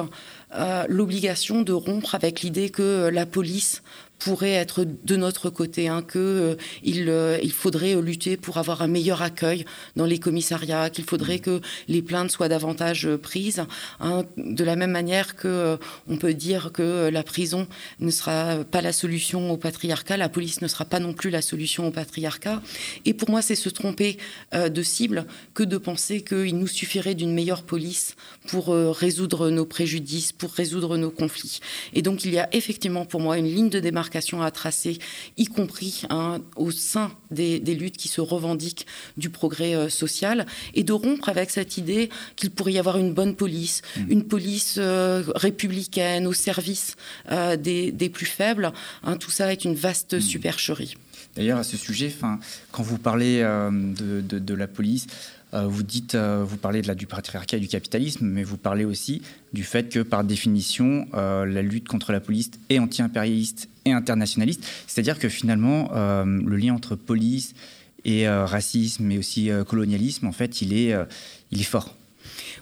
euh, 0.55 0.85
l'obligation 0.89 1.61
de 1.61 1.73
rompre 1.73 2.15
avec 2.15 2.41
l'idée 2.41 2.69
que 2.69 3.09
la 3.11 3.25
police 3.25 3.83
pourrait 4.23 4.51
être 4.51 4.85
de 4.85 5.15
notre 5.15 5.49
côté, 5.49 5.87
hein, 5.87 6.03
qu'il 6.03 6.21
euh, 6.21 6.55
euh, 6.85 7.39
il 7.41 7.51
faudrait 7.51 7.99
lutter 7.99 8.37
pour 8.37 8.57
avoir 8.57 8.83
un 8.83 8.87
meilleur 8.87 9.23
accueil 9.23 9.65
dans 9.95 10.05
les 10.05 10.19
commissariats, 10.19 10.91
qu'il 10.91 11.05
faudrait 11.05 11.39
que 11.39 11.59
les 11.87 12.03
plaintes 12.03 12.29
soient 12.29 12.47
davantage 12.47 13.09
prises, 13.15 13.63
hein, 13.99 14.23
de 14.37 14.63
la 14.63 14.75
même 14.75 14.91
manière 14.91 15.35
que 15.35 15.77
on 16.07 16.17
peut 16.17 16.35
dire 16.35 16.71
que 16.71 17.09
la 17.09 17.23
prison 17.23 17.67
ne 17.99 18.11
sera 18.11 18.63
pas 18.63 18.81
la 18.81 18.93
solution 18.93 19.51
au 19.51 19.57
patriarcat, 19.57 20.17
la 20.17 20.29
police 20.29 20.61
ne 20.61 20.67
sera 20.67 20.85
pas 20.85 20.99
non 20.99 21.13
plus 21.13 21.31
la 21.31 21.41
solution 21.41 21.87
au 21.87 21.91
patriarcat. 21.91 22.61
Et 23.05 23.13
pour 23.15 23.29
moi, 23.31 23.41
c'est 23.41 23.55
se 23.55 23.69
tromper 23.69 24.17
de 24.53 24.83
cible 24.83 25.25
que 25.55 25.63
de 25.63 25.77
penser 25.77 26.21
qu'il 26.21 26.57
nous 26.57 26.67
suffirait 26.67 27.15
d'une 27.15 27.33
meilleure 27.33 27.63
police 27.63 28.15
pour 28.47 28.67
résoudre 28.67 29.49
nos 29.49 29.65
préjudices, 29.65 30.31
pour 30.31 30.51
résoudre 30.51 30.97
nos 30.97 31.11
conflits. 31.11 31.59
Et 31.93 32.01
donc 32.01 32.23
il 32.25 32.33
y 32.33 32.39
a 32.39 32.49
effectivement 32.53 33.05
pour 33.05 33.19
moi 33.19 33.37
une 33.37 33.47
ligne 33.47 33.69
de 33.69 33.79
démarcation 33.79 34.10
à 34.15 34.51
tracer, 34.51 34.97
y 35.37 35.45
compris 35.45 36.03
hein, 36.09 36.39
au 36.55 36.71
sein 36.71 37.11
des, 37.31 37.59
luttes 37.59 37.97
qui 37.97 38.07
se 38.07 38.21
revendiquent 38.21 38.85
du 39.17 39.29
progrès 39.29 39.75
euh, 39.75 39.89
social, 39.89 40.45
et 40.73 40.83
de 40.83 40.93
rompre 40.93 41.29
avec 41.29 41.49
cette 41.49 41.77
idée 41.77 42.09
qu'il 42.35 42.51
pourrait 42.51 42.73
y 42.73 42.79
avoir 42.79 42.97
une 42.97 43.13
bonne 43.13 43.35
police, 43.35 43.81
mmh. 43.97 44.11
une 44.11 44.23
police 44.23 44.75
euh, 44.77 45.23
républicaine 45.35 46.27
au 46.27 46.33
service 46.33 46.95
euh, 47.31 47.55
des, 47.55 48.09
plus 48.13 48.25
faibles. 48.25 48.71
Hein, 49.03 49.17
tout 49.17 49.31
ça 49.31 49.51
est 49.51 49.65
une 49.65 49.75
vaste 49.75 50.15
mmh. 50.15 50.21
supercherie. 50.21 50.95
D'ailleurs, 51.35 51.59
à 51.59 51.63
ce 51.63 51.77
sujet, 51.77 52.13
quand 52.71 52.83
vous 52.83 52.97
parlez 52.97 53.39
de, 53.39 54.53
la 54.53 54.67
police, 54.67 55.07
vous 55.53 55.83
dites, 55.83 56.15
euh, 56.15 56.43
vous 56.47 56.57
parlez 56.57 56.81
de 56.81 56.87
la, 56.87 56.95
du 56.95 57.07
patriarcat 57.07 57.57
et 57.57 57.59
du 57.59 57.67
capitalisme, 57.67 58.25
mais 58.25 58.43
vous 58.43 58.57
parlez 58.57 58.85
aussi 58.85 59.21
du 59.53 59.63
fait 59.63 59.89
que, 59.89 59.99
par 59.99 60.23
définition, 60.23 61.07
euh, 61.13 61.45
la 61.45 61.61
lutte 61.61 61.87
contre 61.87 62.11
la 62.11 62.19
police 62.19 62.51
est 62.69 62.79
anti-impérialiste 62.79 63.69
et 63.85 63.91
internationaliste. 63.91 64.65
C'est-à-dire 64.87 65.19
que 65.19 65.29
finalement, 65.29 65.89
le 66.23 66.55
lien 66.55 66.73
entre 66.73 66.95
police 66.95 67.55
et 68.05 68.27
racisme, 68.27 69.05
mais 69.05 69.17
aussi 69.17 69.49
colonialisme, 69.67 70.27
en 70.27 70.31
fait, 70.31 70.61
il 70.61 70.73
est 70.73 70.93
fort. 71.63 71.95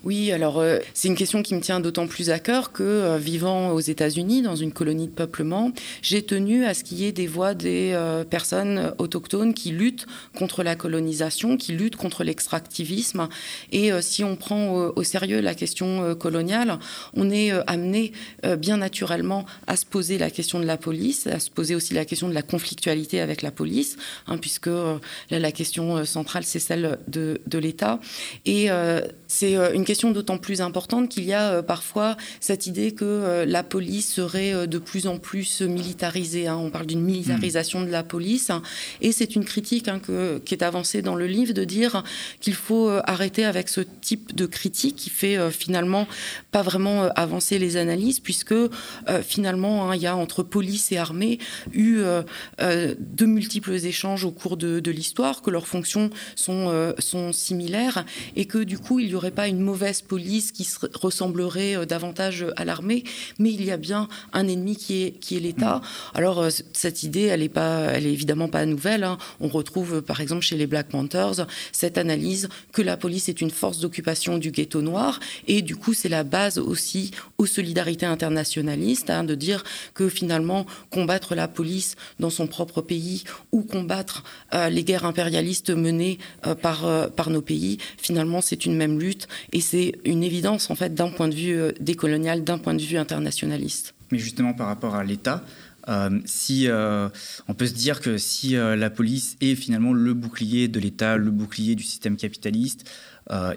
Oui, 0.04 0.32
alors 0.32 0.60
euh, 0.60 0.80
c'est 0.94 1.08
une 1.08 1.16
question 1.16 1.44
qui 1.44 1.56
me 1.56 1.62
tient 1.62 1.80
d'autant 1.80 2.08
plus 2.08 2.30
à 2.30 2.40
cœur 2.40 2.72
que, 2.72 2.84
euh, 2.84 3.18
vivant 3.18 3.72
aux 3.72 3.80
États-Unis, 3.80 4.42
dans 4.42 4.56
une 4.56 4.72
colonie 4.72 5.08
de 5.08 5.12
peuplement, 5.12 5.72
j'ai 6.02 6.24
tenu 6.24 6.66
à 6.66 6.74
ce 6.74 6.84
qu'il 6.84 7.00
y 7.00 7.06
ait 7.06 7.12
des 7.12 7.28
voix 7.28 7.54
des 7.54 7.92
euh, 7.94 8.24
personnes 8.24 8.94
autochtones 8.98 9.54
qui 9.54 9.72
luttent 9.72 10.06
contre 10.38 10.64
la 10.64 10.76
colonisation, 10.76 11.58
qui 11.58 11.74
luttent 11.74 11.98
contre 11.98 12.24
l'extractivisme. 12.24 13.28
Et 13.72 13.92
si 14.02 14.24
on 14.24 14.36
prend 14.36 14.72
au, 14.96 15.04
sérieux 15.04 15.42
la 15.42 15.56
question 15.56 16.16
coloniale, 16.16 16.80
on 17.14 17.30
est 17.30 17.52
amené 17.68 18.12
bien 18.58 18.78
naturellement 18.78 19.46
à 19.68 19.76
se 19.76 19.86
poser 19.86 20.18
la 20.18 20.30
question 20.30 20.60
de 20.60 20.66
la 20.66 20.78
police, 20.78 21.28
à 21.28 21.40
se 21.40 21.50
poser 21.50 21.76
aussi 21.76 21.94
la 21.94 22.06
question 22.06 22.30
de 22.30 22.34
la 22.34 22.42
conflictualité 22.42 23.20
avec 23.20 23.42
la 23.42 23.52
police, 23.52 23.98
hein, 24.28 24.38
puisque 24.38 24.70
la 25.30 25.52
question 25.52 26.06
centrale, 26.06 26.44
c'est 26.44 26.60
celle 26.60 27.00
de, 27.08 27.42
de 27.48 27.58
l'État. 27.58 28.00
Et 28.46 28.70
c'est 29.28 29.58
une 29.74 29.86
question 29.86 30.12
d'autant 30.12 30.38
plus 30.38 30.62
importante 30.62 31.10
qu'il 31.10 31.24
y 31.24 31.34
a 31.34 31.52
euh, 31.52 31.62
parfois 31.62 32.18
cette 32.40 32.68
idée 32.68 32.92
que 32.92 33.06
euh, 33.06 33.46
la 33.46 33.64
police 33.64 34.14
serait 34.14 34.54
euh, 34.54 34.66
de 34.68 34.78
plus 34.78 35.08
en 35.08 35.18
plus 35.18 35.62
militarisée. 35.62 36.48
Hein. 36.48 36.58
On 36.58 36.70
parle 36.70 36.86
d'une 36.86 37.02
militarisation 37.02 37.82
de 37.82 37.90
la 37.90 38.04
police. 38.04 38.52
Et 39.02 39.12
c'est 39.12 39.36
une 39.36 39.46
critique 39.46 39.88
hein, 39.88 40.00
qui 40.46 40.54
est 40.54 40.64
avancée 40.64 41.02
dans 41.02 41.16
le 41.16 41.28
livre 41.28 41.54
de 41.54 41.64
dire 41.64 42.04
qu'il 42.40 42.54
faut 42.54 42.90
arrêter 43.04 43.46
avec 43.46 43.70
ce 43.70 43.82
type 43.82 44.36
de 44.36 44.46
critique 44.46 44.96
qui 44.96 45.10
fait 45.10 45.38
finalement 45.52 46.08
pas 46.52 46.62
vraiment 46.62 47.04
avancer 47.16 47.60
les 47.60 47.78
analyses, 47.78 48.20
puisque 48.20 48.56
finalement, 49.24 49.90
hein, 49.90 49.96
il 49.96 50.02
y 50.02 50.08
a 50.08 50.16
entre 50.16 50.44
police 50.44 50.92
et 50.92 50.98
armée 50.98 51.40
eu 51.74 52.02
de 52.60 53.26
multiples 53.26 53.74
échanges 53.74 54.26
au 54.26 54.32
cours 54.32 54.58
de, 54.58 54.92
l'histoire, 54.92 55.42
que 55.42 55.52
leurs 55.52 55.68
fonctions 55.68 56.10
sont 56.36 57.32
similaires 57.32 58.06
et 58.36 58.46
que 58.46 58.60
du 58.60 58.78
coup, 58.78 59.00
il 59.00 59.08
n'y 59.08 59.16
aurait 59.16 59.32
pas 59.32 59.48
une 59.48 59.59
mauvaise 59.62 60.02
police 60.02 60.52
qui 60.52 60.68
ressemblerait 60.94 61.86
davantage 61.86 62.46
à 62.56 62.66
l'armée, 62.66 63.04
mais 63.38 63.52
il 63.52 63.64
y 63.64 63.72
a 63.72 63.78
bien 63.78 64.08
un 64.34 64.48
ennemi 64.48 64.76
qui 64.76 65.04
est, 65.04 65.40
l'État. 65.40 65.82
Alors, 66.14 66.48
cette 66.74 67.04
idée, 67.04 67.24
elle 67.24 67.42
n'est 67.42 68.04
évidemment 68.04 68.48
pas 68.48 68.66
nouvelle. 68.66 69.04
Hein. 69.04 69.18
On 69.40 69.48
retrouve, 69.48 70.02
par 70.02 70.22
exemple, 70.22 70.42
chez 70.42 70.58
les 70.58 70.68
Black 70.68 70.90
Panthers, 70.90 71.48
cette 71.72 71.98
analyse 71.98 72.50
que 72.72 72.82
la 72.82 72.98
police 72.98 73.30
est 73.30 73.42
une 73.42 73.52
force 73.52 73.80
d'occupation 73.80 74.38
du 74.38 74.52
ghetto 74.52 74.82
noir, 74.82 75.20
et 75.48 75.62
du 75.62 75.76
coup, 75.76 75.94
c'est 75.94 76.10
la 76.10 76.24
base 76.24 76.58
aussi 76.58 77.12
aux 77.38 77.46
solidarités 77.46 78.06
internationalistes, 78.06 79.10
hein, 79.10 79.24
de 79.24 79.36
dire 79.36 79.64
que 79.94 80.10
finalement, 80.10 80.66
combattre 80.90 81.36
la 81.36 81.48
police 81.48 81.96
dans 82.20 82.30
son 82.30 82.48
propre 82.48 82.82
pays 82.82 83.24
ou 83.52 83.64
combattre 83.64 84.24
euh, 84.54 84.70
les 84.70 84.84
guerres 84.84 85.06
impérialistes 85.06 85.70
menées 85.70 86.18
euh, 86.46 86.56
euh, 86.84 87.08
par 87.10 87.30
nos 87.30 87.42
pays, 87.42 87.78
finalement, 87.98 88.42
c'est 88.42 88.66
une 88.66 88.76
même 88.76 89.00
lutte, 89.00 89.28
et 89.52 89.62
c'est 89.62 89.94
une 90.06 90.24
évidence, 90.24 90.70
en 90.70 90.76
fait, 90.76 90.94
d'un 90.94 91.10
point 91.10 91.28
de 91.28 91.36
vue 91.36 91.60
décolonial, 91.80 92.44
d'un 92.44 92.58
point 92.58 92.74
de 92.74 92.82
vue 92.82 92.98
internationaliste. 92.98 93.94
Mais 94.12 94.20
justement, 94.20 94.54
par 94.54 94.68
rapport 94.68 94.96
à 94.96 95.04
l'État, 95.04 95.44
si 96.26 96.68
on 96.70 97.54
peut 97.56 97.66
se 97.66 97.74
dire 97.74 98.00
que 98.00 98.18
si 98.18 98.52
la 98.52 98.90
police 98.90 99.38
est 99.42 99.56
finalement 99.56 99.94
le 99.94 100.14
bouclier 100.14 100.68
de 100.68 100.80
l'État, 100.80 101.18
le 101.18 101.32
bouclier 101.32 101.76
du 101.76 101.84
système 101.84 102.16
capitaliste, 102.16 102.90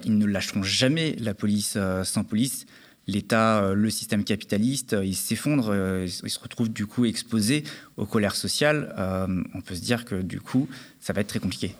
ils 0.03 0.17
ne 0.17 0.25
lâcheront 0.25 0.63
jamais 0.63 1.15
la 1.19 1.33
police 1.33 1.77
sans 2.03 2.23
police 2.23 2.65
l'État, 3.07 3.63
euh, 3.63 3.73
le 3.73 3.89
système 3.89 4.23
capitaliste, 4.23 4.93
euh, 4.93 5.05
il 5.05 5.15
s'effondre, 5.15 5.69
euh, 5.69 6.07
il 6.23 6.29
se 6.29 6.39
retrouve 6.39 6.71
du 6.71 6.85
coup 6.85 7.05
exposé 7.05 7.63
aux 7.97 8.05
colères 8.05 8.35
sociales. 8.35 8.93
on 9.53 9.61
peut 9.61 9.75
se 9.75 9.81
dire 9.81 10.05
que 10.05 10.21
du 10.21 10.39
coup, 10.39 10.67
ça 10.99 11.13
va 11.13 11.21
être 11.21 11.27
très 11.27 11.39
compliqué. 11.39 11.75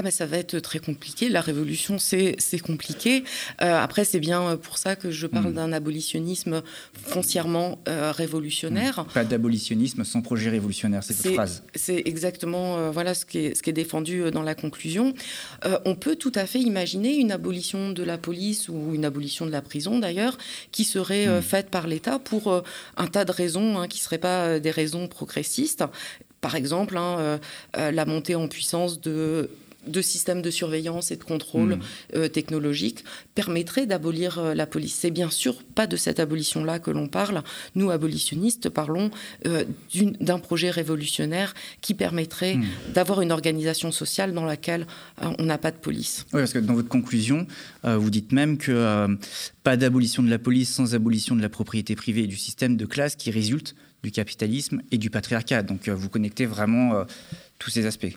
Ah 0.00 0.02
ben, 0.02 0.10
ça 0.10 0.24
va 0.24 0.38
être 0.38 0.60
très 0.60 0.78
compliqué. 0.78 1.28
La 1.28 1.42
révolution, 1.42 1.98
c'est 1.98 2.38
compliqué. 2.64 3.22
Euh, 3.60 3.78
après, 3.78 4.06
c'est 4.06 4.18
bien 4.18 4.56
pour 4.56 4.78
ça 4.78 4.96
que 4.96 5.10
je 5.10 5.26
parle 5.26 5.48
hmm. 5.48 5.56
d'un 5.56 5.72
abolitionnisme 5.74 6.62
foncièrement 6.94 7.78
euh, 7.86 8.10
révolutionnaire. 8.10 9.00
Hmm. 9.00 9.12
Pas 9.12 9.24
d'abolitionnisme 9.24 10.02
sans 10.04 10.22
projet 10.22 10.48
révolutionnaire, 10.48 11.04
c'est 11.04 11.12
cette 11.12 11.34
phrase. 11.34 11.64
C'est 11.74 12.00
exactement 12.06 12.78
euh, 12.78 12.90
voilà 12.90 13.12
ce 13.12 13.26
qui, 13.26 13.40
est, 13.40 13.54
ce 13.54 13.62
qui 13.62 13.68
est 13.68 13.74
défendu 13.74 14.30
dans 14.30 14.42
la 14.42 14.54
conclusion. 14.54 15.12
on 15.84 15.94
peut 15.96 16.16
tout 16.16 16.32
à 16.34 16.46
fait 16.46 16.60
imaginer 16.60 17.16
une 17.16 17.30
abolition 17.30 17.90
de 17.90 18.02
la 18.02 18.16
police 18.16 18.70
ou 18.70 18.94
une 18.94 19.04
abolition 19.04 19.44
de 19.44 19.50
la 19.50 19.60
prison, 19.60 19.98
d'ailleurs, 19.98 20.38
qui 20.72 20.84
serait 20.84 21.26
hmm. 21.26 21.42
faite 21.42 21.68
par 21.68 21.86
l'État 21.86 22.18
pour 22.18 22.62
un 22.96 23.06
tas 23.06 23.26
de 23.26 23.32
raisons 23.32 23.78
hein, 23.78 23.86
qui 23.86 23.98
ne 23.98 24.04
seraient 24.04 24.16
pas 24.16 24.60
des 24.60 24.70
raisons 24.70 25.08
progressistes. 25.08 25.84
Par 26.40 26.54
exemple, 26.54 26.96
hein, 26.96 27.38
la 27.74 28.06
montée 28.06 28.34
en 28.34 28.48
puissance 28.48 28.98
de 29.02 29.50
de 29.86 30.02
systèmes 30.02 30.42
de 30.42 30.50
surveillance 30.50 31.10
et 31.10 31.16
de 31.16 31.24
contrôle 31.24 31.76
mmh. 31.76 31.80
euh, 32.16 32.28
technologique 32.28 33.04
permettrait 33.34 33.86
d'abolir 33.86 34.38
euh, 34.38 34.54
la 34.54 34.66
police. 34.66 34.94
C'est 34.94 35.10
bien 35.10 35.30
sûr 35.30 35.62
pas 35.62 35.86
de 35.86 35.96
cette 35.96 36.20
abolition-là 36.20 36.78
que 36.78 36.90
l'on 36.90 37.08
parle. 37.08 37.42
Nous, 37.74 37.90
abolitionnistes, 37.90 38.68
parlons 38.68 39.10
euh, 39.46 39.64
d'un 40.20 40.38
projet 40.38 40.70
révolutionnaire 40.70 41.54
qui 41.80 41.94
permettrait 41.94 42.56
mmh. 42.56 42.64
d'avoir 42.94 43.22
une 43.22 43.32
organisation 43.32 43.92
sociale 43.92 44.32
dans 44.32 44.44
laquelle 44.44 44.86
on 45.38 45.44
n'a 45.44 45.58
pas 45.58 45.70
de 45.70 45.76
police. 45.76 46.26
Oui, 46.32 46.40
parce 46.40 46.52
que 46.52 46.58
dans 46.58 46.74
votre 46.74 46.88
conclusion, 46.88 47.46
vous 47.84 48.10
dites 48.10 48.32
même 48.32 48.58
que 48.58 49.06
pas 49.62 49.76
d'abolition 49.76 50.22
de 50.22 50.30
la 50.30 50.38
police 50.38 50.70
sans 50.70 50.94
abolition 50.94 51.36
de 51.36 51.42
la 51.42 51.48
propriété 51.48 51.96
privée 51.96 52.24
et 52.24 52.26
du 52.26 52.36
système 52.36 52.76
de 52.76 52.86
classe 52.86 53.16
qui 53.16 53.30
résulte 53.30 53.74
du 54.02 54.10
capitalisme 54.10 54.82
et 54.90 54.98
du 54.98 55.10
patriarcat. 55.10 55.62
Donc 55.62 55.88
vous 55.88 56.08
connectez 56.08 56.46
vraiment 56.46 57.04
tous 57.58 57.70
ces 57.70 57.86
aspects 57.86 58.16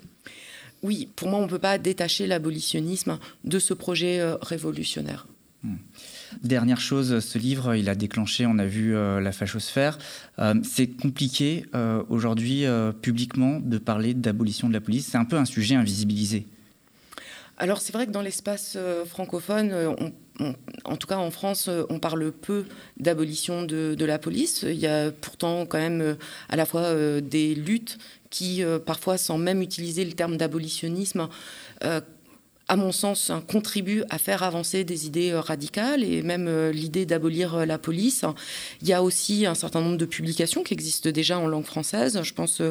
oui, 0.84 1.08
pour 1.16 1.30
moi, 1.30 1.40
on 1.40 1.44
ne 1.44 1.50
peut 1.50 1.60
pas 1.60 1.78
détacher 1.78 2.28
l'abolitionnisme 2.28 3.18
de 3.46 3.58
ce 3.58 3.74
projet 3.74 4.20
euh, 4.20 4.36
révolutionnaire. 4.42 5.28
Hmm. 5.64 5.78
Dernière 6.44 6.82
chose, 6.82 7.20
ce 7.20 7.38
livre, 7.38 7.76
il 7.76 7.88
a 7.88 7.96
déclenché, 7.96 8.46
on 8.46 8.60
a 8.60 8.66
vu 8.66 8.96
euh, 8.96 9.22
la 9.22 9.32
fachosphère. 9.32 9.98
Euh, 10.40 10.56
c'est 10.64 10.88
compliqué 10.88 11.66
aujourd'hui 12.10 12.66
publiquement 13.02 13.60
de 13.60 13.78
parler 13.78 14.14
d'abolition 14.14 14.68
de 14.68 14.74
la 14.74 14.82
police. 14.82 15.08
C'est 15.12 15.18
un 15.18 15.26
peu 15.26 15.38
un 15.38 15.46
sujet 15.46 15.76
invisibilisé. 15.76 16.46
Alors 17.58 17.82
c'est 17.82 17.94
vrai 17.94 18.08
que 18.08 18.12
dans 18.12 18.24
l'espace 18.24 18.78
francophone, 19.06 19.96
en 20.84 20.98
tout 20.98 21.08
cas 21.08 21.18
en 21.18 21.30
France, 21.30 21.70
on 21.90 22.00
parle 22.00 22.32
peu 22.32 22.66
d'abolition 22.98 23.62
de, 23.62 23.96
de, 23.96 24.06
la 24.06 24.18
police. 24.18 24.64
Il 24.64 24.80
y 24.80 24.88
a 24.88 25.12
pourtant 25.12 25.68
quand 25.68 25.78
même 25.78 26.18
à 26.50 26.56
la 26.56 26.66
fois 26.66 27.22
des 27.22 27.54
luttes 27.54 28.00
qui, 28.34 28.64
euh, 28.64 28.80
parfois, 28.80 29.20
sans 29.20 29.38
même 29.38 29.62
utiliser 29.62 30.04
le 30.04 30.14
terme 30.14 30.38
d'abolitionnisme, 30.38 31.30
euh, 31.84 32.02
à 32.68 32.76
mon 32.78 32.92
sens, 32.92 33.32
contribue 33.48 34.04
à 34.10 34.18
faire 34.18 34.42
avancer 34.44 34.84
des 34.84 35.06
idées 35.06 35.32
euh, 35.32 35.42
radicales 35.42 36.04
et 36.04 36.22
même 36.22 36.48
euh, 36.48 36.72
l'idée 36.72 37.06
d'abolir 37.06 37.56
euh, 37.56 37.66
la 37.66 37.78
police. 37.78 38.24
Il 38.82 38.88
y 38.88 38.94
a 38.94 39.04
aussi 39.04 39.46
un 39.46 39.54
certain 39.54 39.82
nombre 39.82 39.98
de 39.98 40.06
publications 40.06 40.64
qui 40.64 40.74
existent 40.74 41.10
déjà 41.10 41.38
en 41.38 41.48
langue 41.48 41.66
française. 41.66 42.22
Je 42.24 42.34
pense 42.34 42.62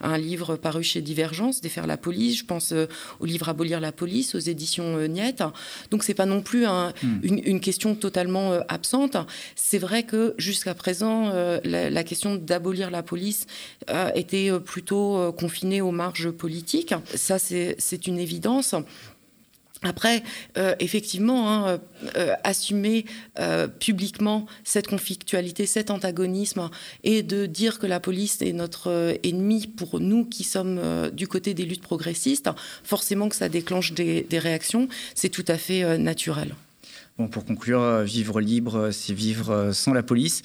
à 0.00 0.08
un 0.08 0.16
livre 0.16 0.56
paru 0.56 0.82
chez 0.82 1.02
Divergence, 1.02 1.60
Défaire 1.60 1.86
la 1.86 1.98
police. 1.98 2.38
Je 2.38 2.44
pense 2.44 2.72
au 3.20 3.26
livre 3.26 3.48
Abolir 3.48 3.80
la 3.80 3.92
police 3.92 4.34
aux 4.34 4.38
éditions 4.38 5.06
Niette. 5.08 5.42
Donc 5.90 6.02
c'est 6.04 6.14
pas 6.14 6.26
non 6.26 6.40
plus 6.40 6.66
hmm. 6.66 7.20
une, 7.22 7.60
question 7.60 7.94
totalement 7.94 8.52
absente. 8.68 9.16
C'est 9.54 9.78
vrai 9.78 10.02
que 10.02 10.34
jusqu'à 10.38 10.74
présent, 10.74 11.32
la, 11.64 11.90
la, 11.90 12.04
question 12.04 12.36
d'abolir 12.36 12.90
la 12.90 13.02
police 13.02 13.46
était 14.14 14.50
plutôt 14.60 15.32
confinée 15.32 15.80
aux 15.80 15.92
marges 15.92 16.30
politiques. 16.30 16.94
Ça, 17.14 17.38
c'est 17.38 18.06
une 18.06 18.18
évidence. 18.18 18.74
Après, 19.84 20.22
euh, 20.58 20.74
effectivement, 20.78 21.50
hein, 21.50 21.66
euh, 21.68 21.78
euh, 22.16 22.34
assumer 22.44 23.04
publiquement 23.80 24.46
cette 24.64 24.86
conflictualité, 24.86 25.66
cet 25.66 25.90
antagonisme, 25.90 26.70
et 27.02 27.22
de 27.22 27.46
dire 27.46 27.78
que 27.78 27.86
la 27.86 28.00
police 28.00 28.42
est 28.42 28.52
notre 28.52 29.16
ennemi 29.22 29.66
pour 29.66 30.00
nous 30.00 30.24
qui 30.24 30.44
sommes 30.44 30.80
du 31.12 31.26
côté 31.26 31.54
des 31.54 31.64
luttes 31.64 31.82
progressistes, 31.82 32.48
forcément 32.84 33.28
que 33.28 33.36
ça 33.36 33.48
déclenche 33.48 33.92
des, 33.92 34.22
des 34.28 34.38
réactions, 34.38 34.88
c'est 35.14 35.28
tout 35.28 35.44
à 35.48 35.56
fait 35.58 35.98
naturel. 35.98 36.54
Bon, 37.18 37.28
pour 37.28 37.44
conclure, 37.44 38.02
vivre 38.02 38.40
libre, 38.40 38.90
c'est 38.90 39.14
vivre 39.14 39.70
sans 39.72 39.92
la 39.92 40.02
police. 40.02 40.42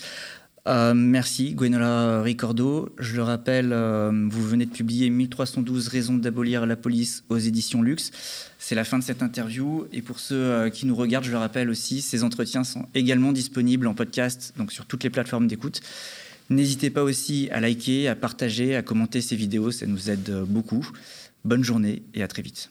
Euh, 0.68 0.94
merci 0.94 1.54
Gwenola 1.54 2.22
Ricordo. 2.22 2.94
Je 3.00 3.16
le 3.16 3.24
rappelle, 3.24 3.72
euh, 3.72 4.12
vous 4.30 4.46
venez 4.46 4.66
de 4.66 4.72
publier 4.72 5.10
1312 5.10 5.88
raisons 5.88 6.18
d'abolir 6.18 6.66
la 6.66 6.76
police 6.76 7.24
aux 7.30 7.38
éditions 7.38 7.82
Luxe. 7.82 8.12
C'est 8.60 8.76
la 8.76 8.84
fin 8.84 9.00
de 9.00 9.04
cette 9.04 9.24
interview. 9.24 9.88
Et 9.94 10.02
pour 10.02 10.20
ceux 10.20 10.36
euh, 10.36 10.70
qui 10.70 10.86
nous 10.86 10.96
regardent, 10.96 11.24
je 11.24 11.32
le 11.32 11.38
rappelle 11.38 11.70
aussi, 11.70 12.02
ces 12.02 12.24
entretiens 12.24 12.66
sont 12.66 12.86
également 12.96 13.32
disponibles 13.32 13.88
en 13.88 13.94
podcast, 13.94 14.54
donc 14.58 14.74
sur 14.74 14.86
toutes 14.86 15.06
les 15.06 15.10
plateformes 15.10 15.48
d'écoute. 15.48 15.80
N'hésitez 16.50 16.90
pas 16.90 17.04
aussi 17.04 17.48
à 17.52 17.62
liker, 17.62 18.10
à 18.10 18.16
partager, 18.16 18.76
à 18.76 18.82
commenter 18.82 19.22
ces 19.22 19.38
vidéos, 19.38 19.72
ça 19.72 19.86
nous 19.86 20.10
aide 20.10 20.44
beaucoup. 20.48 20.90
Bonne 21.46 21.64
journée 21.64 22.04
et 22.14 22.24
à 22.24 22.28
très 22.28 22.42
vite. 22.42 22.70